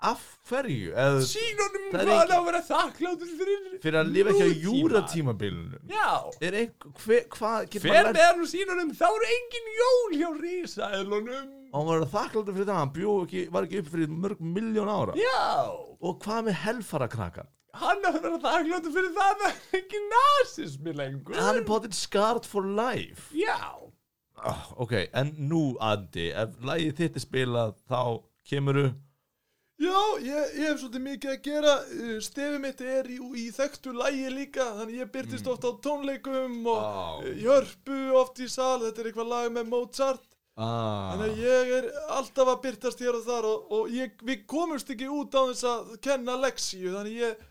Af 0.00 0.20
hverju? 0.48 0.92
Sín 1.26 1.58
honum 1.58 1.86
hvað 1.94 2.12
ekki- 2.14 2.34
að 2.36 2.44
vera 2.48 2.60
þakkláttur 2.68 3.32
fyrir 3.40 3.64
fyrir 3.82 3.98
að 4.00 4.12
lifa 4.14 4.30
ekki 4.30 4.44
á 4.44 4.50
nútíma. 4.50 4.62
júratímabilinu 4.64 5.78
Já, 5.90 6.08
Er 6.40 6.52
einhver, 6.60 6.92
hver, 7.04 7.24
hvað 7.34 7.66
getur 7.70 7.80
fer 7.80 7.90
maður 7.94 8.06
með 8.08 8.14
lært 8.14 8.30
hann 8.30 8.40
og 8.46 8.50
sín 8.54 8.72
honum 8.74 8.92
þá 8.94 9.06
er 9.10 9.26
engin 9.34 9.68
jól 9.80 10.16
hjá 10.20 10.30
risaðlunum. 10.44 11.50
Og 11.74 11.80
hann 11.80 11.88
var 11.90 12.06
þakkláttur 12.14 12.54
fyrir 12.54 12.68
það, 12.70 12.78
hann 12.78 12.92
bjó 12.94 13.14
ekki, 13.26 13.44
var 13.50 13.66
ekki 13.66 13.78
upp 13.82 13.88
fyrir 13.94 14.08
mörg 14.24 14.40
miljón 14.40 14.88
ára 14.94 15.14
Já, 15.18 15.74
Og 16.04 16.20
hvað 16.22 16.44
með 16.48 16.58
helfara 16.64 17.08
krakkan? 17.10 17.48
hann 17.74 18.04
að 18.06 18.20
vera 18.22 18.38
þakkláttur 18.38 18.92
fyrir 18.94 19.14
það 19.16 19.30
að 19.32 19.40
það 19.40 19.48
er 19.50 19.80
ekki 19.80 20.02
nazismi 20.12 20.92
lengur. 20.94 21.34
Hann 21.34 21.56
er 21.58 21.64
potið 21.66 21.94
scarred 21.98 22.44
for 22.46 22.62
life 22.62 23.32
Já, 23.34 23.58
Ah, 24.36 24.66
ok, 24.82 24.92
en 25.14 25.30
nú 25.48 25.76
Andi 25.80 26.30
ef 26.34 26.56
lagið 26.66 26.96
þitt 26.98 27.18
er 27.20 27.22
spilað 27.22 27.74
þá 27.88 28.00
kemuru 28.50 28.88
Já, 29.74 29.96
ég, 30.22 30.50
ég 30.54 30.68
hef 30.70 30.78
svolítið 30.78 31.02
mikið 31.02 31.30
að 31.32 31.38
gera. 31.42 31.72
Uh, 31.90 32.18
Stefið 32.22 32.60
mitt 32.62 32.82
er 32.86 33.08
í, 33.10 33.16
í 33.42 33.46
þekktu 33.56 33.90
lægi 33.98 34.28
líka 34.30 34.66
Þannig 34.76 35.00
ég 35.00 35.08
byrtist 35.16 35.48
oft 35.50 35.66
á 35.66 35.70
tónleikum 35.82 36.60
Og 36.70 36.78
Á. 36.78 37.06
uh, 37.18 37.32
jörpu 37.42 37.96
oft 38.20 38.38
í 38.38 38.46
sal 38.52 38.84
Þetta 38.84 39.02
er 39.02 39.08
eitthvað 39.10 39.32
lag 39.32 39.48
með 39.56 39.72
Mozart. 39.72 40.28
Ah. 40.54 41.10
Þannig 41.16 41.40
ég 41.42 41.72
er 41.80 41.88
alltaf 42.14 42.52
að 42.52 42.60
byrtast 42.68 43.02
hér 43.02 43.18
og 43.18 43.26
þar 43.26 43.48
Og, 43.50 43.66
og 43.74 43.90
ég, 43.90 44.14
við 44.22 44.44
komumst 44.54 44.94
ekki 44.94 45.10
út 45.10 45.34
á 45.34 45.42
þess 45.50 45.66
að 45.72 45.90
kenna 46.06 46.38
leksíu 46.44 46.94
Þannig 46.94 47.18
ég 47.24 47.42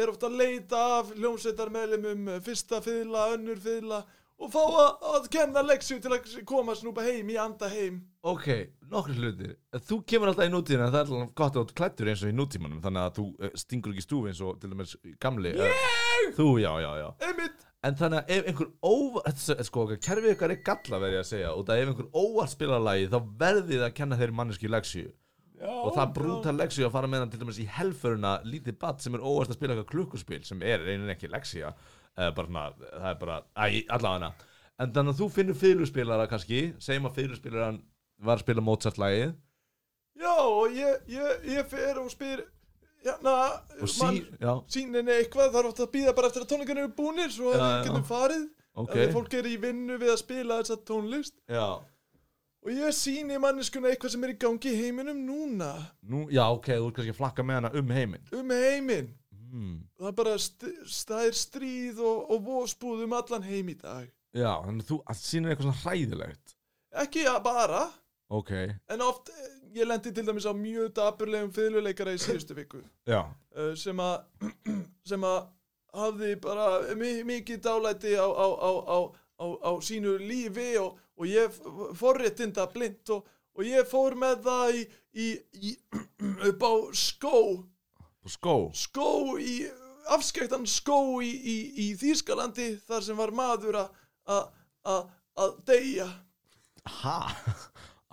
er 0.00 0.08
ofta 0.14 0.30
að 0.32 0.40
leita 0.40 0.80
af 0.96 1.12
hljómsveitarmeðlumum 1.20 2.32
Fyrsta 2.48 2.80
fiðla, 2.82 3.28
önnur 3.36 3.60
fiðla 3.60 4.00
Og 4.36 4.50
fá 4.52 4.60
að, 4.60 4.88
að 5.16 5.28
kenna 5.32 5.62
leksíu 5.64 5.96
til 6.02 6.12
að 6.12 6.26
koma 6.48 6.74
snúpa 6.76 7.04
heim 7.06 7.30
í 7.32 7.38
anda 7.40 7.70
heim. 7.72 8.02
Ok, 8.26 8.48
nokkru 8.90 9.14
hlutir. 9.16 9.54
Þú 9.88 10.00
kemur 10.12 10.28
alltaf 10.32 10.50
í 10.50 10.52
nútíðina 10.52 10.90
það 10.90 10.98
er 10.98 11.12
alltaf 11.14 11.32
gott 11.40 11.56
að 11.56 11.70
þú 11.70 11.76
klættur 11.80 12.10
eins 12.12 12.24
og 12.24 12.32
í 12.32 12.36
nútímanum 12.36 12.82
þannig 12.84 13.02
að 13.06 13.16
þú 13.16 13.24
eh, 13.40 13.54
stingur 13.62 13.94
ekki 13.94 14.04
stúfi 14.04 14.32
eins 14.32 14.42
og 14.44 14.58
til 14.60 14.72
dæmis 14.74 14.92
gamli 15.22 15.54
Ég! 15.56 15.88
Þú, 16.36 16.48
já, 16.60 16.70
já, 16.84 16.90
já. 17.00 17.08
Einmitt. 17.30 17.64
En 17.86 17.96
þannig 17.96 18.18
að 18.20 18.32
ef 18.34 18.48
einhver 18.50 18.70
óvart 18.84 19.42
sko, 19.68 19.86
kerfið 19.94 20.32
ykkar 20.34 20.52
er 20.52 20.62
galla 20.66 21.00
verið 21.00 21.22
að 21.22 21.28
segja. 21.30 21.52
Og 21.56 21.64
það 21.68 21.80
ef 21.80 21.92
einhver 21.92 22.08
óvart 22.12 22.52
spila 22.52 22.82
lagi 22.82 23.08
þá 23.12 23.18
verðið 23.40 23.72
þið 23.72 23.86
að 23.88 23.96
kenna 24.00 24.20
þeirri 24.20 24.36
manneski 24.42 24.72
leksíu 24.72 25.08
Já, 25.56 25.70
og 25.72 25.94
það 25.96 26.10
brúta 26.18 26.52
leksíu 26.52 26.84
að 26.84 26.92
fara 26.92 27.08
með 27.08 27.22
hann 27.22 27.30
til 27.32 27.38
dæmis 27.40 27.60
í 27.62 27.68
helföruna 27.78 28.32
lítið 28.44 28.76
badd 28.82 29.00
sem 29.00 29.14
er 29.16 29.22
óvart 29.24 29.48
að 29.48 29.56
spila 29.56 29.72
eitthvað 29.72 29.92
klukkuspil 29.94 30.42
sem 30.44 30.60
er 30.60 30.84
bara, 32.16 32.66
það 32.80 33.08
er 33.10 33.18
bara, 33.20 33.38
allavega. 33.96 34.32
En 34.76 34.92
þannig 34.92 35.14
að 35.14 35.20
þú 35.22 35.28
finnur 35.32 35.56
fyrirspilara 35.56 36.28
kannski 36.28 36.60
segjum 36.84 37.08
að 37.08 37.18
fyrirspilaran 37.20 37.80
var 38.24 38.38
að 38.38 38.44
spila 38.44 38.64
Mozart 38.64 39.00
lagið 39.00 39.32
Já, 40.16 40.32
og 40.32 40.72
ég, 40.72 41.00
ég, 41.12 41.48
ég 41.52 41.66
fer 41.68 42.00
og 42.00 42.10
spyr 42.12 42.44
Hérna, 43.06 43.32
og 43.78 43.90
sí, 43.92 44.22
já, 44.42 44.52
síninni 44.72 45.12
eitthvað, 45.14 45.52
þarf 45.54 45.68
oft 45.70 45.82
að 45.84 45.92
býða 45.92 46.14
bara 46.16 46.30
eftir 46.30 46.42
að 46.42 46.48
tónleikarnir 46.50 46.86
eru 46.88 46.94
búnir 46.96 47.28
Svo 47.30 47.52
að 47.54 47.60
já. 47.60 47.84
getum 47.86 48.06
farið. 48.08 48.46
Ok. 48.74 48.88
Okay. 48.88 49.12
Fólk 49.14 49.36
er 49.38 49.46
í 49.46 49.52
vinnu 49.62 49.98
við 50.00 50.10
að 50.10 50.18
spila 50.24 50.56
þessa 50.58 50.76
tónlist. 50.88 51.36
Já, 51.46 51.78
Og 52.66 52.72
ég 52.74 52.94
síni 52.98 53.36
manneskuna 53.38 53.92
eitthvað 53.92 54.16
sem 54.16 54.24
er 54.26 54.32
í 54.32 54.38
gangi 54.42 54.72
í 54.72 54.78
heiminum 54.80 55.20
núna. 55.22 55.68
Nú, 56.02 56.24
já, 56.34 56.42
ok, 56.50 56.72
þú 56.72 56.88
ert 56.88 56.96
kannski 56.96 57.12
að 57.14 57.18
flakka 57.20 57.44
með 57.46 57.60
hana 57.60 57.70
um 57.78 57.92
heiminn. 57.94 58.24
Um 58.34 58.50
heiminn 58.50 59.12
mm. 59.52 59.76
Það 59.98 60.10
er 60.10 60.16
bara, 60.20 60.36
það 61.10 61.26
er 61.26 61.38
stríð 61.42 62.02
og, 62.04 62.24
og 62.34 62.46
vósbúð 62.46 63.04
um 63.06 63.16
allan 63.18 63.46
heim 63.46 63.70
í 63.72 63.76
dag. 63.80 64.10
Já, 64.36 64.50
þannig 64.66 64.84
að 64.84 64.90
þú 64.90 65.20
sýnir 65.20 65.52
eitthvað 65.52 65.70
svona 65.70 65.82
hræðilegt. 65.84 66.56
Ekki 66.96 67.24
að 67.28 67.40
bara, 67.44 67.84
Ok, 68.26 68.50
en 68.90 69.02
oft 69.06 69.28
eh, 69.30 69.52
Ég 69.76 69.84
lendi 69.84 70.08
til 70.14 70.24
dæmis 70.24 70.46
á 70.48 70.56
mjög 70.56 70.94
dapurlegum 70.96 71.50
fiðluleikara 71.52 72.14
í 72.16 72.20
síðustu 72.22 72.54
viku. 72.56 72.78
Já, 73.04 73.26
uh, 73.28 73.74
sem 73.76 73.98
að 74.00 74.46
sem 75.10 75.26
að 75.28 75.50
hafði 75.96 76.30
bara 76.40 76.68
mi 76.96 77.10
mikið 77.28 77.60
dálæti 77.66 78.14
á, 78.16 78.24
á, 78.24 78.46
á, 78.56 78.70
á, 78.72 78.98
á, 79.36 79.46
á 79.68 79.70
sínu 79.84 80.14
lífi 80.22 80.78
og, 80.80 80.96
og 81.20 81.28
ég 81.28 81.58
forréttinda 82.00 82.64
blind 82.72 83.12
og, 83.12 83.28
og 83.52 83.68
ég 83.68 83.84
fór 83.90 84.16
með 84.16 84.40
það 84.48 84.80
í, 84.80 84.82
í, 85.12 85.28
í 85.60 85.74
upp 86.48 86.64
á 86.64 86.72
skó 86.96 87.36
skó. 88.32 88.56
Skó 88.76 89.08
í 89.40 89.56
afskektan 90.14 90.66
skó 90.70 90.98
í, 91.24 91.30
í, 91.30 91.56
í 91.82 91.86
Þýskalandi 91.98 92.76
þar 92.86 93.06
sem 93.06 93.18
var 93.18 93.32
maður 93.34 93.80
að- 93.82 94.02
deyja. 95.66 96.06
Ha? 97.02 97.18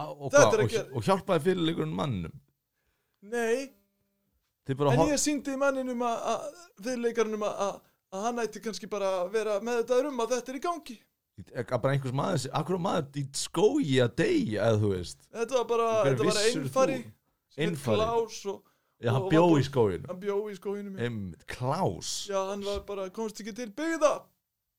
Og, 0.03 0.23
og, 0.25 0.33
og 0.97 1.05
hjálpaði 1.05 1.43
fyrirleikurinn 1.45 1.93
mannum 1.93 2.33
nei, 3.29 3.69
bara 4.73 4.93
en 4.95 5.11
ég 5.11 5.19
syngdi 5.21 5.55
manninum 5.59 6.01
að, 6.07 6.47
fyrirleikarnum 6.81 7.45
að, 7.47 7.77
hann 8.25 8.41
ætti 8.43 8.61
kannski 8.63 8.89
bara 8.91 9.11
að 9.21 9.33
vera 9.37 9.57
með 9.63 9.83
þetta 9.83 9.99
um 10.09 10.23
að 10.23 10.33
þetta 10.35 10.53
er 10.53 10.57
í 10.59 10.63
gangi. 10.63 10.97
Að 11.53 11.71
bara 11.81 11.93
einhvers 11.95 12.13
maður, 12.17 12.49
akkur 12.59 12.81
maður 12.81 13.21
í 13.21 13.23
skógi 13.37 13.95
að 14.03 14.11
deyja, 14.21 14.67
eða 14.67 14.81
þú 14.83 14.91
veist? 14.91 15.23
Þetta 15.33 15.59
var 15.59 15.69
bara, 15.71 15.87
Hver 16.01 16.11
þetta 16.11 16.27
var 16.29 16.41
Já, 19.03 19.11
hann 19.11 19.25
bjó 19.29 19.43
í 19.59 19.63
skóginum. 19.67 20.05
hann 20.07 20.19
bjó 20.21 20.37
í 20.49 20.55
skóginum 20.57 20.95
já. 20.97 21.05
Em, 21.09 21.17
Klaus. 21.51 22.11
Já, 22.31 22.39
hann 22.51 22.63
var 22.63 22.79
bara, 22.87 23.09
komst 23.11 23.41
ekki 23.43 23.53
til 23.57 23.71
byggða? 23.75 24.13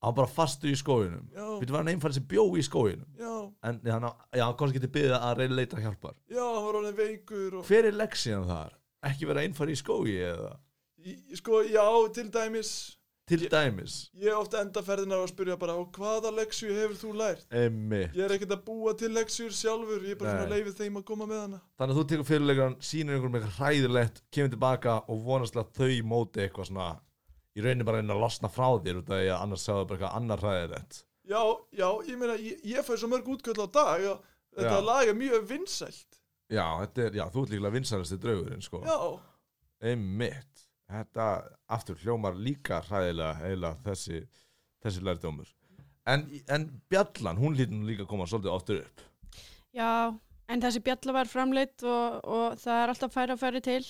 Hann 0.04 0.14
bara 0.16 0.28
fastu 0.28 0.68
í 0.68 0.76
skóginum. 0.76 1.26
Já, 1.32 1.46
Við 1.60 1.70
var 1.72 1.82
hann 1.84 1.92
einfari 1.94 2.16
sem 2.16 2.24
bjó 2.28 2.46
í 2.56 2.64
skóginum? 2.64 3.06
Já, 3.20 3.34
En 3.68 3.80
já, 3.84 3.92
hann, 3.98 4.08
já, 4.32 4.44
hann 4.44 4.56
komst 4.60 4.74
ekki 4.74 4.82
til 4.86 4.92
byggða 4.96 5.20
að 5.28 5.38
reyna 5.42 5.58
leita 5.60 5.80
hjálpar. 5.80 6.16
Já, 6.32 6.42
hann 6.44 6.64
var 6.66 6.80
orðin 6.80 6.96
veikur 6.98 7.58
og, 7.60 7.64
Hver 7.68 7.88
er 7.90 7.96
leksíðan 8.00 8.48
þar? 8.48 8.74
Ekki 9.04 9.28
vera 9.28 9.44
einfari 9.44 9.72
í 9.76 9.80
skógi 9.80 10.16
eða? 10.24 10.54
í, 11.04 11.14
sko, 11.36 11.60
já, 11.68 11.84
til 12.16 12.30
dæmis 12.32 12.70
Til 13.24 13.46
dæmis 13.48 13.94
Ég 14.20 14.36
ofta 14.36 14.60
enda 14.60 14.82
ferðina 14.84 15.16
að 15.22 15.30
spyrja 15.32 15.56
bara 15.60 15.78
og 15.80 15.94
hvaða 15.96 16.32
leksju 16.36 16.74
hefur 16.76 16.98
þú 17.00 17.12
lært? 17.16 17.46
Emmi 17.56 18.02
Ég 18.12 18.20
er 18.26 18.34
ekkert 18.36 18.52
að 18.58 18.64
búa 18.66 18.92
til 19.00 19.10
leksjur 19.16 19.54
sjálfur, 19.56 20.02
ég 20.04 20.12
er 20.16 20.20
bara 20.20 20.34
svona 20.34 20.44
Nei. 20.44 20.50
að 20.50 20.54
leifi 20.58 20.76
þeim 20.82 21.00
að 21.00 21.06
koma 21.08 21.28
með 21.30 21.40
hana 21.40 21.60
Þannig 21.80 21.94
að 21.94 22.00
þú 22.00 22.04
tekur 22.10 22.28
fyrirleikaran, 22.28 22.76
sýnir 22.84 23.16
einhverjum 23.16 23.38
eitthvað 23.40 23.56
hræðilegt, 23.62 24.20
kemur 24.34 24.52
tilbaka 24.52 24.98
og 25.08 25.24
vonast 25.24 25.56
að 25.56 25.72
þau 25.78 25.94
móti 26.12 26.44
eitthvað 26.44 26.68
svona 26.68 26.90
í 27.54 27.64
rauninni 27.64 27.86
bara 27.86 28.00
að 28.00 28.04
reyna 28.04 28.14
að 28.18 28.22
losna 28.26 28.50
frá 28.52 28.68
þér 28.84 29.00
út 29.00 29.10
af 29.14 29.20
því 29.22 29.30
að 29.30 29.40
annars 29.40 29.64
sagðu 29.64 29.86
bara 29.88 29.98
eitthvað 30.00 30.16
annar 30.18 30.44
hræðilegt. 30.44 31.00
Já, 31.24 31.42
já, 31.72 31.88
ég 32.10 32.18
meina, 32.20 32.34
ég, 32.42 32.60
ég 32.66 32.84
fæ 32.84 32.92
svo 32.98 33.08
mörg 33.08 33.28
útköll 33.30 33.62
á 33.62 33.68
dag 33.72 34.06
og 34.10 34.24
þetta 34.58 34.74
Já. 34.74 34.84
lag 34.84 35.08
er 35.08 35.16
mjög 35.16 35.46
vinsælt 35.48 36.18
Já, 36.52 36.66
er, 36.84 37.14
já, 37.16 37.24
þú 37.32 37.44
ert 37.46 37.54
líklega 37.54 37.72
vinsarasti 37.72 38.18
draugurinn, 38.20 38.60
sko. 38.62 38.82
Einmitt. 39.80 40.66
Þetta, 40.94 41.26
aftur, 41.74 41.98
hljómar 42.04 42.36
líka 42.38 42.78
hræðilega 42.86 43.74
þessi, 43.86 44.20
þessi 44.84 45.02
lærdómur. 45.02 45.48
En, 46.06 46.26
en 46.52 46.68
Bjallan, 46.92 47.38
hún 47.40 47.56
lítur 47.58 47.74
nú 47.80 47.88
líka 47.88 48.04
að 48.04 48.10
koma 48.12 48.26
svolítið 48.30 48.52
oftur 48.54 48.82
upp. 48.84 49.04
Já, 49.74 49.88
en 50.52 50.62
þessi 50.62 50.82
bjalla 50.84 51.14
var 51.16 51.30
framleitt 51.30 51.82
og, 51.88 52.18
og 52.28 52.58
það 52.60 52.82
er 52.82 52.92
alltaf 52.92 53.14
færi 53.16 53.34
að 53.34 53.40
færi 53.42 53.62
til. 53.64 53.86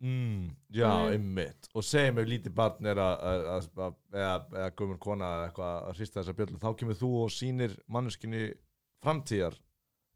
Mm, 0.00 0.46
já, 0.72 0.86
Mm. 0.88 1.10
einmitt. 1.12 1.66
Og 1.76 1.84
segjum 1.84 2.22
ef 2.22 2.28
lítið 2.30 2.54
barn 2.56 2.86
er 2.88 2.96
að, 2.96 3.66
eða, 4.14 4.70
gömur 4.78 4.96
kona 5.02 5.26
eða 5.34 5.48
eitthvað 5.50 5.74
að 5.90 5.98
hrista 5.98 6.20
þessa 6.22 6.36
bjöllu, 6.38 6.60
þá 6.62 6.70
kemur 6.80 6.96
þú 7.02 7.10
og 7.26 7.34
sýnir 7.34 7.74
manneskinni 7.92 8.46
framtíðar, 9.04 9.58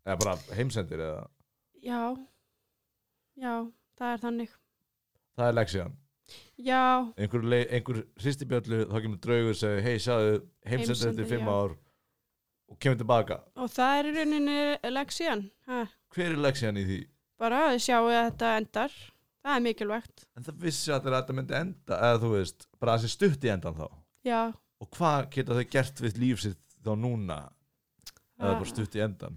eða 0.06 0.16
bara 0.22 0.36
heimsendir 0.56 1.02
eða, 1.04 1.26
Já, 1.84 2.00
já, 3.36 3.52
það 4.00 4.14
er 4.14 4.22
þannig. 4.22 4.54
Það 5.38 5.48
er 5.50 5.56
leksíðan. 5.60 5.94
Já, 6.64 6.80
Einhver, 7.20 7.42
einhver 7.68 7.98
hristi 8.22 8.46
bjöllu, 8.48 8.84
þá 8.88 8.94
kemur 9.04 9.18
draugur 9.24 9.50
og 9.52 9.58
segir, 9.58 9.82
hei, 9.84 9.96
sjáðu, 10.00 10.36
Heimsendir, 10.70 11.10
eftir 11.10 11.26
fimm 11.32 11.48
ár 11.50 11.74
og 12.70 12.78
kemur 12.80 12.96
tilbaka. 13.02 13.40
og 13.60 13.68
það 13.74 13.98
er 13.98 14.08
í 14.08 14.14
rauninni 14.18 14.94
leksían. 14.94 15.42
Ha, 15.68 15.82
Hver 16.14 16.30
er 16.32 16.40
leksíðan 16.46 16.78
í 16.80 16.84
því? 16.88 17.00
bara 17.38 17.58
að 17.72 17.80
sjáu 17.82 18.06
að 18.08 18.30
þetta 18.30 18.52
endar. 18.60 18.92
Það 19.44 19.56
er 19.58 19.62
mikilvægt. 19.66 20.22
En 20.38 20.44
það 20.46 20.60
vissi 20.64 20.92
að 20.94 21.08
þetta 21.12 21.34
myndi 21.36 21.54
enda, 21.58 21.96
eða 21.98 22.20
þú 22.22 22.28
veist, 22.38 22.66
bara 22.80 22.94
að 22.94 23.02
það 23.02 23.02
sé 23.04 23.12
stutt 23.12 23.44
í 23.44 23.50
endan 23.52 23.74
þá. 23.76 23.86
Já, 24.24 24.40
Og 24.80 24.88
hvað 24.96 25.28
geta 25.34 25.54
þau 25.58 25.64
gert 25.70 26.00
við 26.00 26.16
líf 26.22 26.40
sitt 26.40 26.60
þá 26.84 26.92
núna, 26.96 27.36
eða 28.40 28.54
bara 28.58 28.70
stutt 28.70 28.96
í 28.96 29.02
endan? 29.04 29.36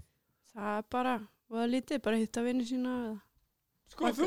það 0.54 0.78
er 0.78 0.86
bara, 0.90 1.12
og 1.50 1.56
það 1.60 1.68
lítið, 1.74 2.00
bara 2.02 2.16
hitta 2.22 2.42
vinni 2.42 2.64
sína 2.66 2.94
eða 3.04 3.20
Sko, 3.88 4.10
þú, 4.14 4.26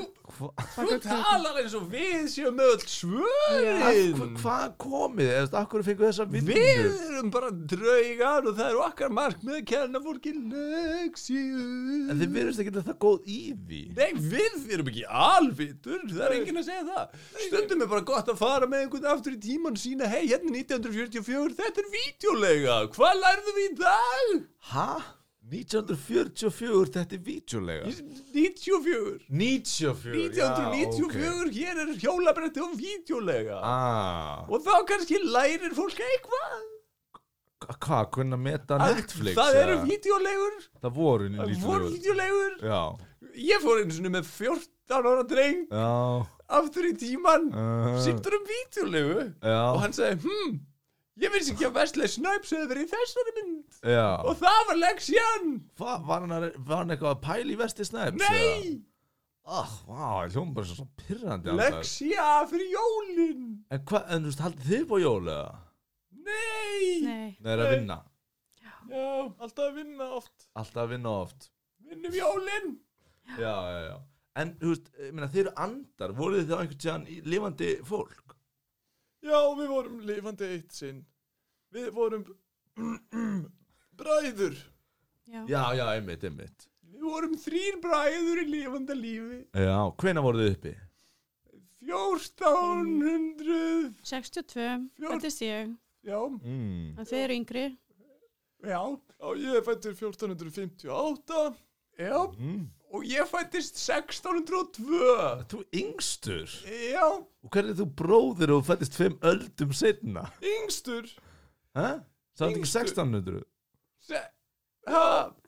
þú 0.75 0.95
talar 1.05 1.57
eins 1.61 1.73
og 1.77 1.83
við 1.93 2.25
séum 2.33 2.55
með 2.57 2.71
öll 2.73 2.81
svörin. 2.91 4.15
Hva- 4.17 4.29
Hvað 4.41 4.71
komið? 4.81 5.29
Eða 5.31 5.37
þú 5.37 5.45
veist, 5.45 5.53
akkur 5.61 5.83
fengu 5.87 6.03
þessa 6.07 6.25
vinnu? 6.33 6.55
Við 6.57 6.89
erum 7.11 7.29
bara 7.31 7.51
draugar 7.71 8.49
og 8.49 8.57
það 8.57 8.65
er 8.71 8.79
okkar 8.87 9.13
markmið 9.15 9.59
að 9.59 9.65
kenna 9.71 10.01
fólki 10.03 10.33
leksíu 10.35 11.61
En 12.11 12.19
þið 12.19 12.33
verðist 12.35 12.63
ekki 12.65 12.73
það 12.79 12.97
góð 13.05 13.29
í 13.31 13.39
því. 13.61 13.81
Nei, 14.01 14.09
við 14.33 14.67
erum 14.75 14.91
ekki 14.91 15.05
alvitur, 15.07 16.03
það 16.09 16.25
er 16.27 16.35
enginn 16.39 16.61
að 16.63 16.67
segja 16.67 16.83
það. 16.89 17.15
Stundum 17.45 17.85
er 17.85 17.91
bara 17.95 18.07
gott 18.11 18.33
að 18.33 18.41
fara 18.41 18.67
með 18.71 18.85
einhvern 18.87 19.09
aftur 19.13 19.37
í 19.37 19.41
tíman 19.47 19.77
og 19.77 19.83
sína 19.85 20.09
Hei, 20.11 20.25
hérna 20.27 20.51
er 20.51 20.59
1944, 20.65 21.55
þetta 21.61 21.85
er 21.85 21.89
vídeolega, 21.95 22.77
hvað 22.97 23.23
lærðum 23.23 23.57
við 23.61 23.69
í 23.69 23.73
dag? 23.85 24.37
Hæ? 24.73 24.89
1944, 25.51 26.91
þetta 26.95 27.17
er 27.17 27.23
vítjulega 27.25 27.89
94 27.91 29.25
94 29.27 30.13
1994, 30.15 31.51
hér 31.57 31.81
er 31.83 31.89
hjólabretti 31.99 32.63
og 32.63 32.75
vídeolega 32.79 33.57
Ah, 33.59 34.45
Og 34.47 34.63
þá 34.63 34.77
kannski 34.87 35.19
lærir 35.25 35.73
fólk 35.75 35.99
eitthvað. 35.99 36.61
Hvað, 37.61 38.05
kunna 38.15 38.37
meta 38.41 38.77
Að 38.81 38.95
Netflix? 39.01 39.35
Það 39.37 39.57
eru 39.61 39.75
eða? 39.75 39.83
vídeolegur, 39.91 40.55
Það 40.81 40.95
voru 40.97 41.27
það 41.35 41.51
voru 41.65 41.91
vídeolegur 41.91 41.91
vídeolegur 41.91 42.53
Já, 42.71 42.81
Ég 43.51 43.61
fór 43.63 43.81
einu 43.83 43.93
sinni 43.95 44.11
með 44.15 44.25
14 44.31 44.97
ára 44.97 45.23
dreng 45.29 45.59
já. 45.69 45.91
aftur 46.57 46.87
í 46.89 46.93
tíman 46.99 47.45
uh, 47.53 47.99
Sýttur 48.01 48.39
um 48.39 48.47
vídeolegu 48.49 49.19
Já. 49.45 49.59
Og 49.75 49.79
hann 49.83 49.93
segi, 49.95 50.17
hm, 50.25 50.57
Ég 51.21 51.35
vissi 51.35 51.53
ekki 51.53 51.67
að 51.69 51.77
Wesley 51.77 52.09
Snipes 52.09 52.55
hefði 52.55 52.71
verið 52.71 52.87
í 52.87 52.91
þessari 52.95 53.35
mynd 53.37 53.60
Já. 53.81 54.07
Og 54.27 54.35
það 54.37 54.59
var 54.69 54.77
leksjan 54.77 55.47
Hva, 55.79 55.95
var, 56.05 56.19
hann, 56.25 56.31
að- 56.37 56.57
var 56.67 56.77
hann 56.83 56.89
eitthvað 56.93 57.15
að 57.15 57.21
pæla 57.25 57.51
í 57.53 57.57
vesti 57.57 57.85
snæps? 57.87 58.21
Nei, 58.29 58.81
Ah, 59.51 59.71
vá, 59.87 60.21
ég 60.27 60.35
hljóma 60.35 60.53
bara 60.53 60.65
svo 60.69 60.75
svona 60.77 60.91
pyrrandi 61.01 61.49
alltaf. 61.49 61.71
leksja 61.79 62.25
fyrir 62.51 62.67
jólin. 62.75 63.63
En 63.73 63.79
hvað, 63.89 64.03
en 64.13 64.21
þú 64.21 64.29
veist, 64.29 64.43
haldið 64.45 64.67
þið 64.69 64.83
på 64.91 64.99
jól 65.01 65.23
eða? 65.33 65.55
Nei! 66.11 67.01
Nei, 67.01 67.37
Nei, 67.41 67.51
er 67.51 67.57
að 67.57 67.69
Nei. 67.71 67.79
vinna. 67.79 67.97
Já, 68.91 69.33
Alltaf 69.41 69.65
að 69.65 69.75
vinna 69.79 70.07
oft. 70.19 70.47
Alltaf 70.55 70.83
að 70.85 70.89
vinna 70.93 71.09
oft. 71.23 71.49
Vinnum 71.89 72.13
jólin. 72.13 72.69
Já, 73.39 73.55
já, 73.73 73.81
já. 73.89 73.97
En, 74.35 74.53
þú 74.61 74.69
veist, 74.75 74.91
ég 75.01 75.13
meina, 75.17 75.27
þið 75.33 75.41
eru 75.45 75.53
andar. 75.65 76.13
Voruð 76.21 76.39
þið 76.45 76.51
þá 76.53 76.59
einhvern 76.61 76.81
tíðan 76.85 77.07
í 77.09 77.17
lifandi 77.33 77.71
fólk? 77.89 78.35
Já, 79.25 79.39
við 79.57 79.67
vorum 79.73 79.99
lifandi 80.07 80.51
eitt 80.53 80.71
sinn. 80.71 81.01
Við 81.73 81.89
vorum 81.97 82.23
bræður 83.97 84.55
já. 85.27 85.45
Já, 85.47 85.63
já, 85.77 85.85
einmitt, 85.95 86.23
einmitt 86.23 86.67
Við 86.91 87.01
vorum 87.09 87.35
þrýr 87.41 87.77
bræður 87.81 88.41
í 88.43 88.45
lifanda 88.51 88.93
lífi 88.97 89.39
Já, 89.57 89.77
hvena 90.01 90.21
voruð 90.25 90.47
þið 90.47 90.55
uppi? 90.57 90.73
1400 91.81 93.93
62, 94.03 94.89
Fjórn- 94.97 95.21
fættist 95.21 95.41
ég 95.41 95.75
Já, 96.05 96.19
Mm. 96.43 96.97
en 96.97 97.05
þeir 97.05 97.23
eru 97.23 97.33
yngri 97.33 97.77
já, 98.63 98.97
Já, 99.21 99.35
ég 99.37 99.55
er 99.57 99.61
fættur 99.65 99.93
1458 99.93 101.55
já 101.99 102.27
Mm. 102.37 102.67
Og 102.93 103.03
ég 103.05 103.25
fættist 103.27 103.75
1602 103.77 105.45
Þú 105.47 105.63
yngstur 105.73 106.47
Já, 106.91 107.05
Og 107.43 107.49
hver 107.51 107.65
er 107.69 107.73
þú 107.73 107.85
bróðir 107.95 108.49
og 108.57 108.65
fættist 108.65 108.93
fimm 108.95 109.17
öldum 109.21 109.73
setna? 109.73 110.31
Yngstur 110.41 111.03
Hæ? 111.75 112.01
Sá 112.35 112.45
þetta 112.45 112.51
ekki 112.51 112.59
Yngstur. 112.59 112.81
1600? 112.81 113.43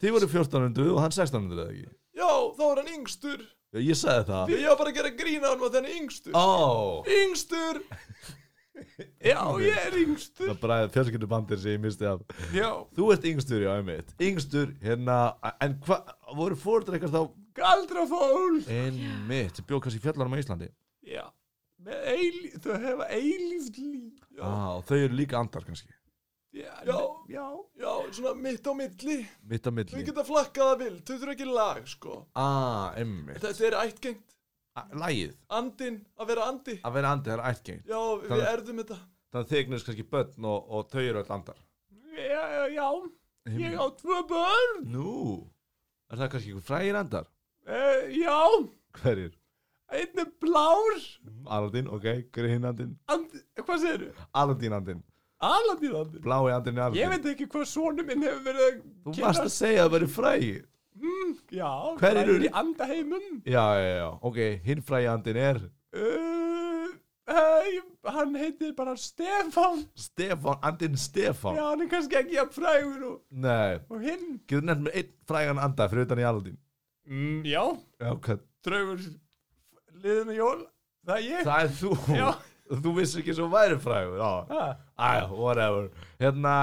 Þið 0.04 0.16
voru 0.16 0.30
1400 0.30 0.94
og 0.94 1.02
hann 1.02 1.14
1600 1.16 1.64
eða 1.64 1.74
ekki? 1.74 1.92
Já, 2.14 2.30
þá 2.54 2.64
er 2.68 2.82
hann 2.82 2.94
yngstur. 3.00 3.44
Já, 3.74 3.80
ég 3.82 3.98
sagði 3.98 4.26
það. 4.30 4.54
Ég 4.54 4.70
var 4.70 4.80
bara 4.80 4.92
að 4.94 4.98
gera 5.00 5.12
grína 5.18 5.50
hann 5.50 5.66
og 5.66 5.74
þenni 5.74 5.94
yngstur. 5.98 6.36
Ó. 6.38 6.48
Yngstur. 7.24 7.82
Já, 9.24 9.40
ég 9.62 9.78
er 9.88 9.96
yngstur. 10.02 10.50
Það 10.50 10.60
bara 10.62 10.78
fjölskyldubandir 10.92 11.60
sem 11.62 11.76
ég 11.76 11.82
misti 11.82 12.08
af. 12.10 12.24
Já, 12.54 12.68
Þú 12.98 13.10
ert 13.14 13.28
yngstur, 13.30 13.62
já, 13.64 13.70
einmitt 13.78 14.12
Yngstur, 14.22 14.74
hérna 14.84 15.18
En 15.62 15.78
hvað, 15.86 16.10
voru 16.36 16.58
fóruður 16.60 16.98
eitthvað 16.98 17.14
þá 17.16 17.22
galdrafólk 17.60 18.70
Einmitt, 18.74 19.60
sem 19.60 19.68
bjóð 19.70 19.86
kannski 19.86 20.02
í 20.02 20.04
fjallanum 20.04 20.36
á 20.36 20.42
Íslandi? 20.42 20.70
Já, 21.06 21.24
eilí, 21.86 22.52
þau 22.64 22.74
hefa 22.82 23.10
eilíft 23.14 23.78
líf. 23.78 24.26
Já, 24.34 24.44
ah, 24.50 24.70
Og 24.80 24.86
þau 24.90 24.98
eru 25.00 25.20
líka 25.22 25.40
andar 25.40 25.66
kannski 25.70 25.94
Já, 26.54 26.74
Já. 26.86 27.46
já. 27.82 27.92
svona 28.14 28.34
mitt 28.38 28.68
á 28.68 28.74
milli. 28.78 29.18
Mitt 29.50 29.66
á 29.66 29.72
milli. 29.74 30.04
Geta 30.06 30.24
flakkað 30.28 30.68
að 30.74 30.78
vild, 30.84 31.00
þau 31.08 31.16
þurfa 31.18 31.34
ekki 31.34 31.48
lag, 31.50 31.88
sko. 31.90 32.18
Ah, 32.38 32.94
einmitt. 33.00 33.40
Þetta 33.42 33.66
er 33.72 33.78
ættgengt. 33.82 34.30
Lægið, 34.94 35.34
Andinn, 35.54 35.98
að 36.18 36.30
vera 36.32 36.46
andi. 36.50 36.76
Að 36.82 36.94
vera 36.98 37.10
andi, 37.14 37.30
það 37.30 37.36
er 37.40 37.44
ættgengt. 37.52 37.86
Já, 37.90 38.00
við 38.22 38.30
Þannig- 38.32 38.48
erðum 38.54 38.80
þetta. 38.84 38.98
Þannig 39.34 39.44
að 39.46 39.50
þið 39.52 39.60
eignast 39.64 39.86
kannski 39.90 40.06
börn 40.14 40.46
og, 40.50 40.70
og 40.78 40.88
þau 40.94 41.02
eru 41.02 41.22
öll 41.24 41.32
andar. 41.36 41.60
Já, 42.14 42.42
já, 42.54 42.64
já, 42.74 42.88
ég 43.58 43.78
á 43.78 43.86
tvö 44.02 44.18
börn. 44.30 44.84
Nú, 44.94 45.14
er 46.10 46.18
það 46.22 46.32
kannski 46.34 46.54
einhver 46.54 46.68
frægir 46.70 46.96
andar? 47.02 47.28
uh, 47.68 48.04
Já, 48.14 48.40
Hverjir? 49.02 49.34
einn 49.94 50.20
er 50.26 50.30
blár. 50.42 51.02
Aladín, 51.46 51.88
ok, 51.94 52.08
grín 52.34 52.66
andin 52.66 52.98
and, 53.08 53.30
Hvað 53.58 53.82
segirðu? 53.86 54.14
Aladín 54.34 54.74
andin, 54.74 55.04
Aladín 55.50 55.96
andin 56.00 56.22
blái 56.24 56.52
andin 56.56 56.78
er 56.86 56.96
Ég 56.98 57.10
veit 57.14 57.26
ekki 57.34 57.48
hvað 57.52 57.66
sonu 57.72 58.06
minn 58.08 58.24
hefur 58.26 58.44
verið 58.48 58.66
að 58.68 58.78
Þú 59.08 59.16
varst 59.26 59.44
að 59.48 59.52
segja 59.58 59.84
að 59.84 59.88
það 59.90 59.96
væri 59.98 60.10
frægir 60.18 60.62
mm, 61.04 61.32
Já, 61.58 61.72
Hverjir 62.00 62.20
frægir 62.20 62.34
eru- 62.36 62.48
í 62.48 62.52
andaheimum. 62.62 63.26
Já, 63.46 63.66
já, 63.80 63.90
já, 64.00 64.10
ok, 64.30 64.40
hinn 64.68 64.84
frægi 64.88 65.10
andin 65.14 65.40
er? 65.48 65.60
Uh, 65.94 66.94
uh, 67.30 67.74
Hann 68.14 68.34
heitir 68.36 68.74
bara 68.76 68.94
Stefán. 69.00 69.84
Stefán, 69.96 70.58
andin 70.62 70.98
Stefán. 71.00 71.56
Já, 71.56 71.64
hann 71.70 71.82
er 71.86 71.90
kannski 71.92 72.18
ekki 72.20 72.40
að 72.42 72.50
frægur 72.58 73.04
og, 73.10 73.20
Nei, 73.32 73.78
og 73.90 74.02
hinn. 74.04 74.26
Getur 74.48 74.66
nefnt 74.68 74.88
með 74.90 74.98
einn 75.02 75.12
frægan 75.30 75.62
anda 75.64 75.88
fyrir 75.92 76.08
utan 76.08 76.20
í 76.24 76.26
Aladín 76.28 76.58
mm, 77.08 77.44
Já, 77.48 77.64
Já, 78.04 78.10
hvað, 78.26 78.42
draugur 78.68 79.06
liðina 80.04 80.36
jól. 80.36 80.66
Það 81.08 81.18
er 81.20 81.24
ég. 81.30 81.46
Það 81.48 81.64
er 81.64 81.72
þú. 81.80 81.94
Já, 82.16 82.28
Þú 82.84 82.96
vissir 82.98 83.22
ekki 83.24 83.36
svo 83.38 83.50
væri 83.52 83.78
frægur 83.82 84.24
Æja, 84.24 85.28
whatever. 85.30 85.92
Hérna 86.22 86.56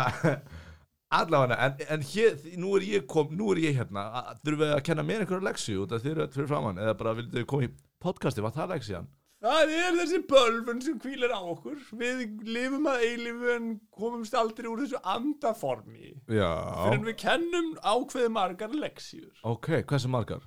Allavega, 1.21 1.57
en, 1.67 1.81
en 1.91 2.05
hér, 2.07 2.37
nú 2.63 2.77
er 2.79 2.85
ég 2.87 3.07
kom 3.11 3.33
Nú 3.35 3.51
er 3.55 3.65
ég 3.65 3.79
hérna, 3.81 4.05
þurfum 4.45 4.61
við 4.63 4.75
að 4.77 4.85
kenna 4.87 5.07
mér 5.07 5.25
einhverja 5.25 5.49
leksju 5.49 5.81
út 5.85 5.95
af 5.97 6.07
öll 6.07 6.29
fyrir 6.31 6.51
framann 6.51 6.79
Eða 6.79 6.99
bara 7.01 7.17
þið 7.19 7.49
koma 7.51 7.67
í 7.67 7.73
podcasti, 8.01 8.45
var 8.45 8.55
það 8.55 8.77
leksjan? 8.77 9.09
það 9.41 9.71
er 9.73 9.95
þessi 9.97 10.19
bölvun 10.29 10.83
sem 10.85 10.99
hvílir 11.01 11.33
á 11.33 11.41
okkur. 11.41 11.79
Við 11.97 12.23
lifum 12.45 12.89
að 12.91 13.05
eilifu 13.07 13.53
en 13.55 13.71
komumst 13.95 14.37
aldrei 14.37 14.69
úr 14.69 14.83
þessu 14.85 15.01
andaformi 15.01 16.13
Já. 16.29 16.51
Fyrir 16.85 16.99
en 16.99 17.07
við 17.09 17.17
kennum 17.25 17.71
ákveði 17.81 18.33
margar 18.37 18.77
leksjur 18.77 19.31
Ok, 19.49 19.73
hversu 19.89 20.13
margar? 20.13 20.45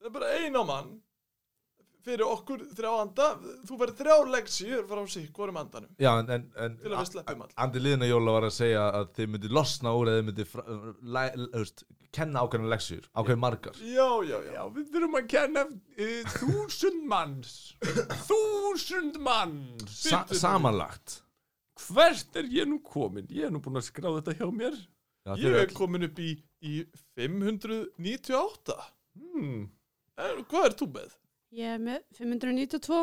Það 0.00 0.08
er 0.08 0.14
bara 0.16 0.32
ein 0.40 0.56
á 0.56 0.62
mann 0.64 0.90
Fyrir 2.04 2.24
okkur 2.24 2.64
þrjá 2.76 2.90
anda. 2.96 3.28
Þú 3.68 3.78
verður 3.80 3.98
þrjá 4.00 4.16
leksíur 4.34 4.84
frá 4.88 5.00
sig 5.12 5.30
Hvorum 5.36 5.60
andanum. 5.60 5.90
Já, 6.00 6.10
en, 6.18 6.30
en, 6.36 6.44
en 6.56 6.76
Til 6.80 6.92
að 6.92 6.98
við 6.98 7.10
sleppum 7.12 7.46
all 7.46 7.56
Andi 7.64 7.82
liðina 7.82 8.10
jóla 8.10 8.36
var 8.38 8.48
að 8.48 8.54
segja 8.56 8.84
að 9.00 9.08
þið 9.18 9.32
myndi 9.34 9.54
losna 9.60 9.94
úr 9.96 10.12
eða 10.12 10.20
þið 10.20 10.28
myndi 10.30 10.46
fra, 10.48 10.64
læ, 11.16 11.22
veist, 11.54 11.84
kenna 12.14 12.44
ákveðna 12.44 12.70
leksjur, 12.72 13.08
ákveð 13.14 13.40
margar. 13.40 13.80
Já, 13.84 14.08
já, 14.26 14.36
já. 14.46 14.52
Já, 14.56 14.62
við 14.74 14.86
þurfum 14.94 15.18
að 15.20 15.26
kenna 15.30 15.66
uh, 15.70 16.36
þúsund 16.36 17.04
manns. 17.10 17.56
Þúsund 18.26 19.20
manns. 19.22 19.98
Sa 20.08 20.24
Samanlagt. 20.34 21.20
Hvert 21.80 22.36
er 22.36 22.48
ég 22.52 22.68
nú 22.68 22.80
komin? 22.84 23.28
Ég 23.32 23.48
er 23.48 23.54
nú 23.54 23.62
búin 23.62 23.80
að 23.80 23.88
skrá 23.88 24.10
þetta 24.18 24.36
hjá 24.40 24.48
mér. 24.52 24.76
Já, 25.28 25.34
Ég 25.36 25.56
er 25.62 25.72
komin 25.76 26.08
upp 26.08 26.18
í, 26.22 26.32
í 26.64 26.80
598 27.18 28.76
hmm. 29.20 29.66
en, 30.16 30.44
Hvað 30.48 30.68
er 30.70 30.76
þú 30.80 30.88
með? 30.94 31.16
Ég 31.50 31.66
er 31.74 31.80
með 31.82 32.02
592 32.18 33.00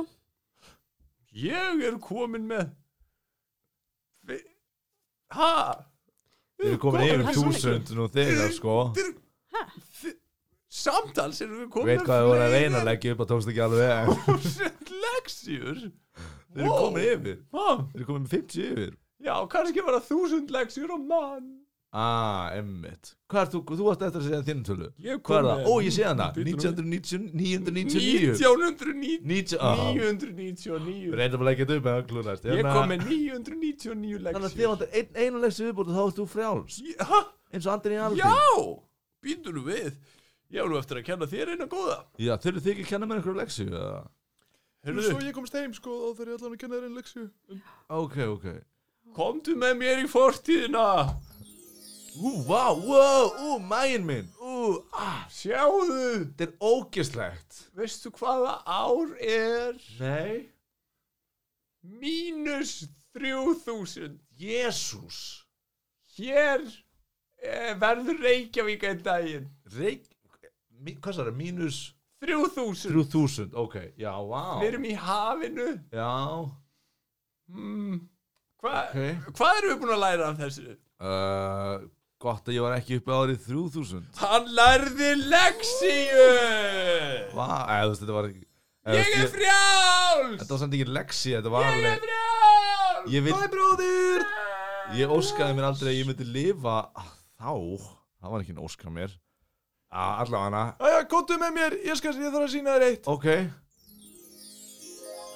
Ég 1.38 1.81
er 1.89 1.97
komin 2.01 2.45
með 2.49 2.69
Vi- 4.27 4.43
Ha? 5.36 5.83
Þið 6.57 6.69
eru 6.71 6.77
komin 6.81 7.03
yfir 7.05 7.23
það 7.27 7.38
þúsund 7.38 7.91
nú 7.97 8.05
þegar 8.13 8.53
sko. 8.55 8.75
Samtals 10.77 11.41
erum 11.43 11.60
við 11.65 11.69
komin 11.73 11.91
Veit 11.91 12.05
hvað 12.07 12.21
þið 12.21 12.29
voru 12.31 12.45
að 12.47 12.55
reyna 12.55 12.79
að 12.81 12.88
leggja 12.89 13.13
upp 13.15 13.21
og 13.25 13.29
tókst 13.31 13.51
ekki 13.51 13.63
alveg. 13.65 13.91
En 14.07 14.15
Þúsund 14.25 14.93
leksjur 15.03 15.81
Þið 15.83 16.63
eru 16.63 16.71
komin 16.79 17.03
yfir. 17.12 17.38
Ha? 17.53 17.67
Þið 17.91 17.99
eru 17.99 18.07
komin 18.10 18.23
með 18.25 18.33
50 18.38 18.65
yfir. 18.71 18.95
Já, 19.27 19.33
kannski 19.51 19.83
var 19.83 19.97
það 19.99 20.07
þúsund 20.12 20.51
leksjur 20.55 20.93
á 20.95 20.97
mann 20.97 21.47
Ah, 21.97 22.51
emmitt 22.53 23.13
Hvað 23.27 23.41
er 23.41 23.49
þú, 23.53 23.60
þú 23.73 23.86
varst 23.88 24.03
eftir 24.05 24.21
að 24.21 24.27
segja 24.27 24.41
þinn 24.47 24.63
tölu? 24.67 24.88
Ég 25.03 25.21
Hvað 25.25 25.38
er 25.39 25.47
það? 25.47 25.57
með- 25.57 25.67
Ó, 25.67 25.73
ég 25.83 25.93
sé 25.95 26.03
hana. 26.05 26.27
Bíddu 26.36 26.51
nú. 26.53 26.57
1999 26.93 27.31
1999 27.33 29.21
90 29.25 29.57
ah. 29.60 29.81
999 29.97 31.15
Reyndum 31.17 31.41
að 31.41 31.49
leggja 31.49 31.65
þetta 31.65 31.77
upp 31.79 31.88
með 31.88 31.95
að 31.97 32.05
klúnast 32.12 32.45
Ég 32.47 32.62
kom 32.67 32.91
með 32.91 33.07
999 33.07 34.21
Þannig 34.27 34.38
að 34.38 34.43
þið 34.43 34.43
leksjur 34.45 34.69
vantar 34.73 34.89
ein, 34.93 35.10
einu 35.15 35.41
leksu 35.43 35.65
viðbúrt 35.65 35.89
og 35.89 35.97
þá 35.97 36.03
ert 36.05 36.21
þú 36.21 36.27
frjáls. 36.36 36.77
Já, 36.86 37.23
eins 37.51 37.65
og 37.65 37.73
andin 37.73 37.97
í 37.97 38.03
alveg 38.05 38.21
já! 38.21 38.36
Býtur 39.27 39.57
nú 39.57 39.63
við. 39.65 39.97
Ég 40.53 40.63
á 40.63 40.65
nú 40.69 40.77
eftir 40.79 41.01
að 41.01 41.07
kenna 41.10 41.27
þér 41.27 41.55
eina 41.55 41.67
góða. 41.67 41.97
Já, 42.21 42.38
þurfið 42.38 42.63
þið 42.63 42.73
ekki 42.75 42.86
að 42.86 42.91
kenna 42.93 43.10
mér 43.10 43.19
einhverju 43.19 43.41
leksu 43.41 43.67
eða? 43.67 44.05
Svo 44.88 45.19
ég 45.19 45.33
komst 45.36 45.55
heim 45.57 45.73
sko 45.75 45.91
og 46.07 46.19
ég 46.21 46.29
allan 46.38 46.53
að 46.55 46.60
kenna 46.62 46.77
þér 46.77 46.86
einn 46.88 46.97
leksíu 46.97 47.25
Ok, 47.89 48.17
ok. 48.23 48.45
Komdu 49.17 49.55
með 49.60 49.73
mér 49.81 50.03
í 50.03 50.07
fortíðina 50.12 50.83
Ú, 52.17 52.32
vá, 52.47 52.73
wow, 52.73 53.30
ú, 53.45 53.58
mægin 53.62 54.06
minn. 54.06 54.30
Ú, 54.41 54.82
ah, 54.93 55.27
Sjáðu. 55.30 56.25
Þetta 56.34 56.45
er 56.47 56.53
ógislegt 56.65 57.60
Veistu 57.77 58.10
hvaða 58.17 58.56
ár 58.65 59.12
er? 59.21 59.75
Nei. 59.99 60.47
Mínus 61.86 62.88
3000 63.13 64.17
Jésús 64.38 65.19
Hér 66.17 66.65
eh, 67.43 67.75
verður 67.77 68.23
Reykjavík 68.25 68.88
einn 68.89 69.03
daginn. 69.06 69.45
Mi, 70.82 70.95
hvað 70.97 71.19
sagði, 71.19 71.36
mínus 71.38 71.80
3000 72.25 72.95
3000, 72.95 73.53
ok, 73.53 73.77
já, 74.01 74.15
vá. 74.25 74.58
Við 74.63 74.71
erum 74.71 74.89
í 74.89 74.95
hafinu. 74.97 75.67
Já, 75.93 76.10
hmm. 77.53 78.01
Hva, 78.58 78.73
ok. 78.89 79.32
Hvað 79.38 79.60
erum 79.60 79.69
við 79.75 79.80
búin 79.84 79.93
að 79.93 80.03
læra 80.08 80.32
af 80.32 80.41
þessu? 80.41 80.77
uh, 80.97 81.86
Gott 82.17 82.47
að 82.49 82.56
ég 82.58 82.63
var 82.65 82.73
ekki 82.80 82.97
uppi 82.97 83.13
árið 83.13 83.43
3000 83.45 84.06
Hann 84.23 84.47
lærði 84.58 85.10
leksíu 85.30 86.27
Vá, 87.38 87.49
eða 87.75 87.84
þú 87.84 87.91
veist, 87.91 88.01
þetta 88.01 88.15
var 88.15 88.30
ekki 88.32 88.45
Ég 88.88 89.13
er 89.19 89.30
frjáls! 89.34 90.38
Þetta 90.39 90.53
var 90.53 90.62
samt 90.63 90.75
ekki 90.77 90.88
leksi, 90.95 91.34
þetta 91.36 91.51
var 91.53 91.67
Ég 91.67 91.88
er 91.91 92.01
frjáls! 92.06 93.10
Ég 93.13 93.25
vil, 93.27 93.36
Bæ 93.36 93.49
bróðir! 93.51 94.27
Ég 94.95 95.12
óskaði 95.12 95.58
mér 95.58 95.67
aldrei 95.67 95.91
að 95.91 95.97
ég 95.97 96.08
myndi 96.08 96.25
lifa 96.32 96.75
þá. 96.95 97.53
Það 98.17 98.32
var 98.34 98.43
ekki 98.43 98.53
en 98.56 98.62
óskað 98.63 98.93
mér. 98.95 99.15
Allavega. 99.91 100.62
Æja, 100.80 101.01
kóttu 101.12 101.38
með 101.41 101.51
mér, 101.58 101.75
ég 101.88 101.99
skal 101.99 102.13
ég 102.15 102.32
þarf 102.32 102.45
að 102.47 102.53
sína 102.53 102.75
þér 102.77 102.86
eitt. 102.88 103.10
Ok. 103.12 103.27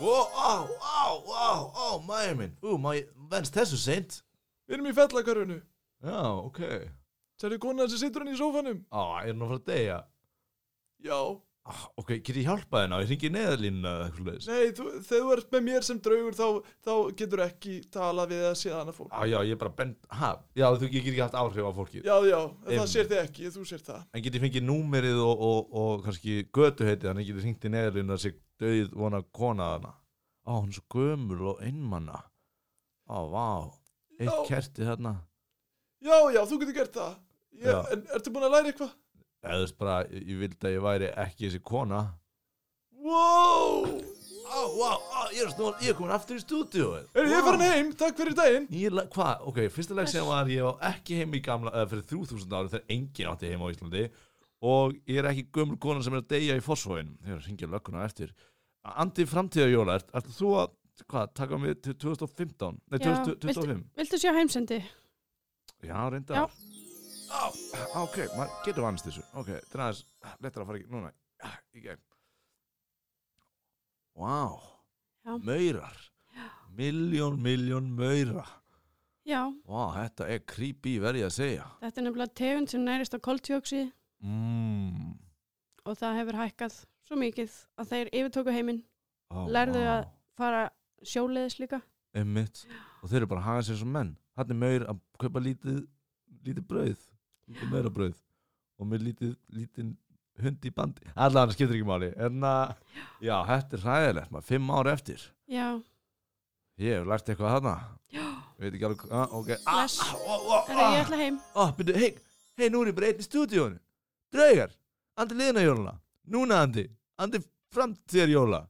Ó, 0.01 0.15
á, 0.33 0.51
á, 0.65 1.03
á, 1.35 1.51
á, 1.67 1.87
maður 2.07 2.39
minn. 2.39 2.55
Ú, 2.63 2.77
maður 2.81 3.11
venst 3.31 3.59
þessu 3.59 3.79
seint? 3.79 4.21
Við 4.65 4.79
erum 4.79 4.89
í 4.89 4.95
fellakörfunu 4.97 5.59
Já, 6.01 6.21
ok. 6.47 6.59
Sérðu 7.41 7.61
konan 7.61 7.89
sem 7.89 8.01
situr 8.01 8.25
hann 8.25 8.33
í 8.33 8.37
sófanum? 8.39 8.83
Á, 8.93 9.01
er 9.23 9.31
hann 9.33 9.41
að 9.45 9.49
fara 9.53 9.61
að 9.61 9.69
deyja? 9.71 10.01
Já. 11.05 11.19
Ah, 11.61 11.81
Ok, 12.01 12.15
get 12.25 12.37
ég 12.41 12.47
hjálpað 12.47 12.81
hennar? 12.87 13.03
Ég 13.03 13.09
ringi 13.11 13.29
neðarlínu 13.35 13.85
eða 13.85 14.05
eitthvað 14.07 14.27
leiðis 14.31 14.47
Nei, 14.49 14.71
þú, 14.73 14.85
þegar 15.05 15.21
þú 15.27 15.33
ert 15.35 15.51
með 15.53 15.61
mér 15.67 15.83
sem 15.85 15.99
draugur 16.01 16.37
þá, 16.39 16.45
þá 16.81 16.93
getur 17.19 17.43
ekki 17.45 17.73
tala 17.93 18.25
við 18.31 18.41
að 18.47 18.55
sé 18.57 18.71
annað 18.73 18.97
fólk. 18.97 19.11
Á, 19.13 19.21
já, 19.29 19.37
ég 19.45 19.53
er 19.53 19.59
bara 19.61 19.73
bend 19.77 20.07
Ha, 20.09 20.31
já, 20.57 20.65
þú 20.73 20.87
ég 20.87 20.95
get 20.95 21.11
ekki 21.11 21.21
haft 21.21 21.37
áhrif 21.37 21.69
á 21.69 21.73
fólki 21.77 22.01
Já, 22.01 22.15
já, 22.25 22.39
en 22.65 22.81
það 22.81 22.89
sér 22.95 23.11
þið 23.11 23.21
ekki, 23.21 23.51
þú 23.53 23.65
sér 23.69 23.83
það. 23.91 24.01
En 24.17 24.25
get 24.25 24.39
ég 24.39 24.45
fengið 24.47 24.65
númerið 24.71 25.21
og, 25.21 25.45
og, 25.51 25.77
og 25.83 26.03
kannski 26.07 26.37
götuheitið 26.49 27.09
Þannig 27.11 27.29
get 27.29 27.37
ég 27.37 27.45
ringt 27.45 27.69
í 27.69 27.73
neðarlínu 27.77 28.17
að 28.17 28.23
sig 28.25 28.39
döið 28.65 28.97
vona 28.97 29.21
kona 29.29 29.69
þarna. 29.75 29.93
Á, 30.49 30.51
hún 30.57 30.73
er 30.73 30.79
svo 30.79 30.87
gömul 30.97 31.41
og 31.53 31.61
einmanna 31.61 32.23
Á, 33.05 33.17
vá. 33.29 33.47
Eitt 34.17 34.33
kerti 34.49 34.89
þarna 34.89 35.13
Já, 36.01 36.17
já, 36.33 36.41
þú 36.49 36.59
getur 36.63 36.77
gert 36.79 36.95
það. 36.97 37.19
Ég. 37.61 37.91
En 37.93 38.07
ertu 38.17 38.33
búin 38.33 38.47
að 38.47 38.55
læra 38.55 38.71
eitthvað? 38.71 38.95
Eða 39.41 39.57
þú 39.57 39.65
veist 39.65 39.77
bara, 39.81 39.99
ég 40.09 40.31
ég 40.31 40.41
vildi 40.41 40.67
að 40.67 40.73
ég 40.75 40.83
væri 40.85 41.11
ekki 41.23 41.47
þessi 41.47 41.61
kona. 41.65 42.01
Wow! 43.01 44.01
Á, 44.51 44.59
vá, 44.75 44.89
á, 44.99 45.21
ég 45.31 45.45
er, 45.45 45.51
snúl, 45.53 45.71
ég 45.79 45.93
er 45.93 45.95
komin 45.95 46.11
aftur 46.11 46.35
í 46.35 46.41
stúdíóið 46.43 47.15
Er 47.15 47.29
ég 47.31 47.45
farin 47.45 47.61
heim, 47.63 47.91
takk 47.95 48.17
fyrir 48.19 48.35
daginn. 48.35 48.65
Ég, 48.75 48.97
hvað, 49.13 49.45
ok, 49.47 49.61
fyrsta 49.71 49.95
leg 49.95 50.09
sem 50.11 50.27
var 50.27 50.49
ég 50.51 50.65
var 50.67 50.83
ekki 50.89 51.21
heim 51.21 51.37
í 51.37 51.41
gamla, 51.45 51.71
eða 51.71 51.87
fyrir 51.93 52.03
3000 52.09 52.57
ári 52.57 52.73
þegar 52.73 52.93
enginn 52.97 53.31
átti 53.31 53.51
heim 53.53 53.63
á 53.63 53.71
Íslandi. 53.71 54.03
Og 54.67 54.97
ég 55.07 55.21
er 55.21 55.29
ekki 55.31 55.47
gömul 55.55 55.79
kona 55.81 56.03
sem 56.03 56.17
er 56.17 56.25
að 56.25 56.29
deyja 56.35 56.59
í 56.59 56.65
fósfóin 56.65 57.15
þegar 57.23 57.45
hringja 57.47 57.71
lögguna 57.71 58.03
á 58.03 58.07
eftir. 58.09 58.35
Andi 58.91 59.25
framtíðarjóla, 59.29 59.97
ert, 60.01 60.11
ert 60.19 60.33
þú 60.35 60.51
að, 60.65 60.75
hvað, 61.07 61.33
taka 61.39 61.61
mig 61.61 61.79
til 61.85 61.95
2015, 62.03 62.81
nei, 62.91 62.99
Já, 62.99 63.13
2025 63.23 63.85
Viltu 64.01 64.19
sjá 64.19 64.33
heimsendi? 64.35 64.81
Já, 65.83 65.97
reynda 66.13 66.35
Já. 66.35 66.45
Á, 67.31 67.43
ok, 68.03 68.17
maður 68.35 68.55
getur 68.65 68.83
vannst 68.85 69.05
þessu. 69.07 69.23
Ok, 69.39 69.47
þetta 69.53 69.77
er 69.77 69.83
aðeins, 69.85 70.01
lettur 70.43 70.63
að 70.63 70.67
fara 70.71 70.79
ekki, 70.81 70.91
núna 70.91 71.11
í 71.73 71.83
gegn. 71.85 72.01
Vá, 74.19 74.59
Já. 75.25 75.37
maurar. 75.45 75.97
Miljón, 76.75 77.39
miljón 77.43 77.89
maura. 77.95 78.45
Já, 79.27 79.45
Vá, 79.67 79.81
þetta 79.95 80.27
er 80.33 80.39
creepy 80.49 80.95
verið 80.99 81.27
að 81.27 81.33
segja. 81.35 81.65
Þetta 81.81 82.01
er 82.01 82.05
nefnilega 82.07 82.35
tegund 82.41 82.71
sem 82.71 82.83
nærist 82.85 83.13
á 83.15 83.19
koltjóksið 83.21 83.91
mm. 84.25 85.11
og 85.85 85.97
það 85.99 86.17
hefur 86.19 86.39
hækkað 86.41 86.77
svo 87.05 87.19
mikið 87.21 87.57
að 87.77 87.91
þeir 87.91 88.11
yfirtóku 88.21 88.55
heiminn, 88.55 88.81
Ó, 89.31 89.45
Lærðu 89.47 89.83
vá. 89.85 89.91
að- 89.99 90.09
fara 90.35 90.63
sjóleiðis 91.05 91.59
líka. 91.61 91.81
Einmitt. 92.17 92.65
Og 93.03 93.09
þeir 93.11 93.21
eru 93.21 93.27
bara 93.31 93.41
að 93.43 93.47
haga 93.51 93.61
sér 93.69 93.77
sem 93.79 93.91
menn 93.93 94.15
Hann 94.39 94.53
er 94.53 94.59
maur 94.63 94.85
að 94.93 95.01
kaupa 95.21 95.41
lítið 95.43 95.81
Lítið 96.41 96.63
brauð. 96.67 97.01
Lítið 97.51 97.71
maurabrauð 97.73 98.17
Og 98.81 98.87
með 98.89 99.03
lítið, 99.09 99.33
lítið 99.53 99.89
hund 100.41 100.63
í 100.65 100.71
bandi. 100.73 101.05
Allan, 101.13 101.49
það 101.49 101.51
skiptir 101.53 101.77
ekki 101.77 101.85
máli. 101.85 102.07
En 102.17 102.41
að, 102.47 102.71
já, 103.21 103.35
þetta 103.45 103.77
er 103.77 103.83
hræðilegt 103.83 104.31
maður. 104.33 104.45
Fimm 104.47 104.71
ár 104.73 104.89
eftir. 104.89 105.25
Já, 105.51 105.67
Ég 106.81 106.95
hef 106.97 107.05
lært 107.05 107.27
eitthvað 107.29 107.51
þarna. 107.53 107.73
Já, 108.09 108.23
Ég 108.57 108.63
veit 108.63 108.73
ekki 108.77 108.87
alveg, 108.87 109.03
ah, 109.13 109.33
ok. 109.37 109.51
Ah, 109.69 109.83
ah, 109.85 110.13
oh, 110.15 110.47
oh, 110.55 110.71
er 110.71 110.79
ég 110.81 111.03
ætla 111.03 111.19
heim. 111.19 111.37
ah, 111.53 111.73
byrju, 111.77 111.93
hei, 111.99 112.09
hei, 112.57 112.69
nú 112.73 112.81
er 112.81 112.89
ég 112.89 112.97
bara 112.97 113.11
einn 113.11 113.21
í 113.21 113.25
stúdíónu 113.27 113.77
Draugar, 114.33 114.73
andi 115.21 115.37
liðna 115.37 115.63
jóluna 115.65 115.93
Núna 116.33 116.61
andi, 116.65 116.87
andi 117.21 117.41
framtíðar 117.75 118.33
jóla 118.33 118.61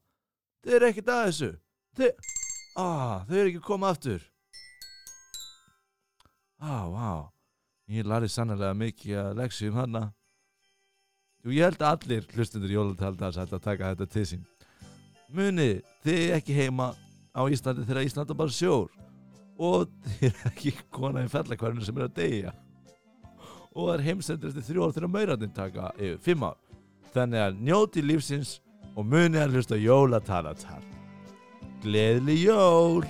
Þau 0.66 0.76
eru 0.76 0.90
ekkert 0.90 1.14
að 1.14 1.24
þessu. 1.30 1.50
Þau, 1.98 2.10
ah, 2.84 3.16
þau 3.30 3.38
eru 3.38 3.48
ekki 3.54 3.62
að 3.62 3.68
koma 3.70 3.94
aftur 3.96 4.28
Ah, 6.62 6.86
vá. 6.86 7.12
Ég 7.92 8.06
lærði 8.06 8.30
sannlega 8.30 8.76
mikið 8.78 9.18
að 9.18 9.38
leksjum 9.42 9.78
hana 9.82 10.12
Jú, 11.42 11.56
ég 11.58 11.66
held 11.66 11.80
að 11.82 11.96
allir 11.96 12.26
hlustundur 12.36 12.70
jólataldas 12.70 13.40
ætla 13.42 13.58
að 13.58 13.64
taka 13.66 13.88
þetta 13.96 14.06
til 14.14 14.26
sín. 14.30 14.42
Muni, 15.34 15.70
þið 16.06 16.36
ekki 16.36 16.54
heima 16.54 16.92
á 17.34 17.42
Íslandi 17.50 17.86
þegar 17.88 18.06
Ísland 18.06 18.30
er 18.30 18.38
bara 18.38 18.54
sjór. 18.54 18.92
Og 19.58 19.88
þið 20.06 20.28
er 20.30 20.44
ekki 20.52 20.74
kona 20.94 21.24
í 21.26 21.32
fellakvarinu 21.32 21.86
sem 21.86 21.98
er 21.98 22.06
að 22.06 22.20
deyja. 22.20 22.54
Og 23.74 23.88
það 23.88 23.96
er 23.96 24.06
heimsendur 24.06 24.52
eftir 24.52 24.68
þrjú 24.68 24.86
ár 24.86 24.94
þegar 24.98 25.14
maurarnir 25.16 25.54
taka 25.56 25.90
yfir 25.98 26.22
fimm 26.28 26.46
ár. 26.46 26.60
Þannig 27.16 27.46
að 27.48 27.60
njóti 27.72 28.06
lífsins 28.06 28.54
og 28.94 29.08
muni 29.10 29.42
að 29.42 29.58
hlusta 29.58 29.80
jólatalatal 29.82 30.84
Gleðli 31.82 32.38
jól 32.44 33.08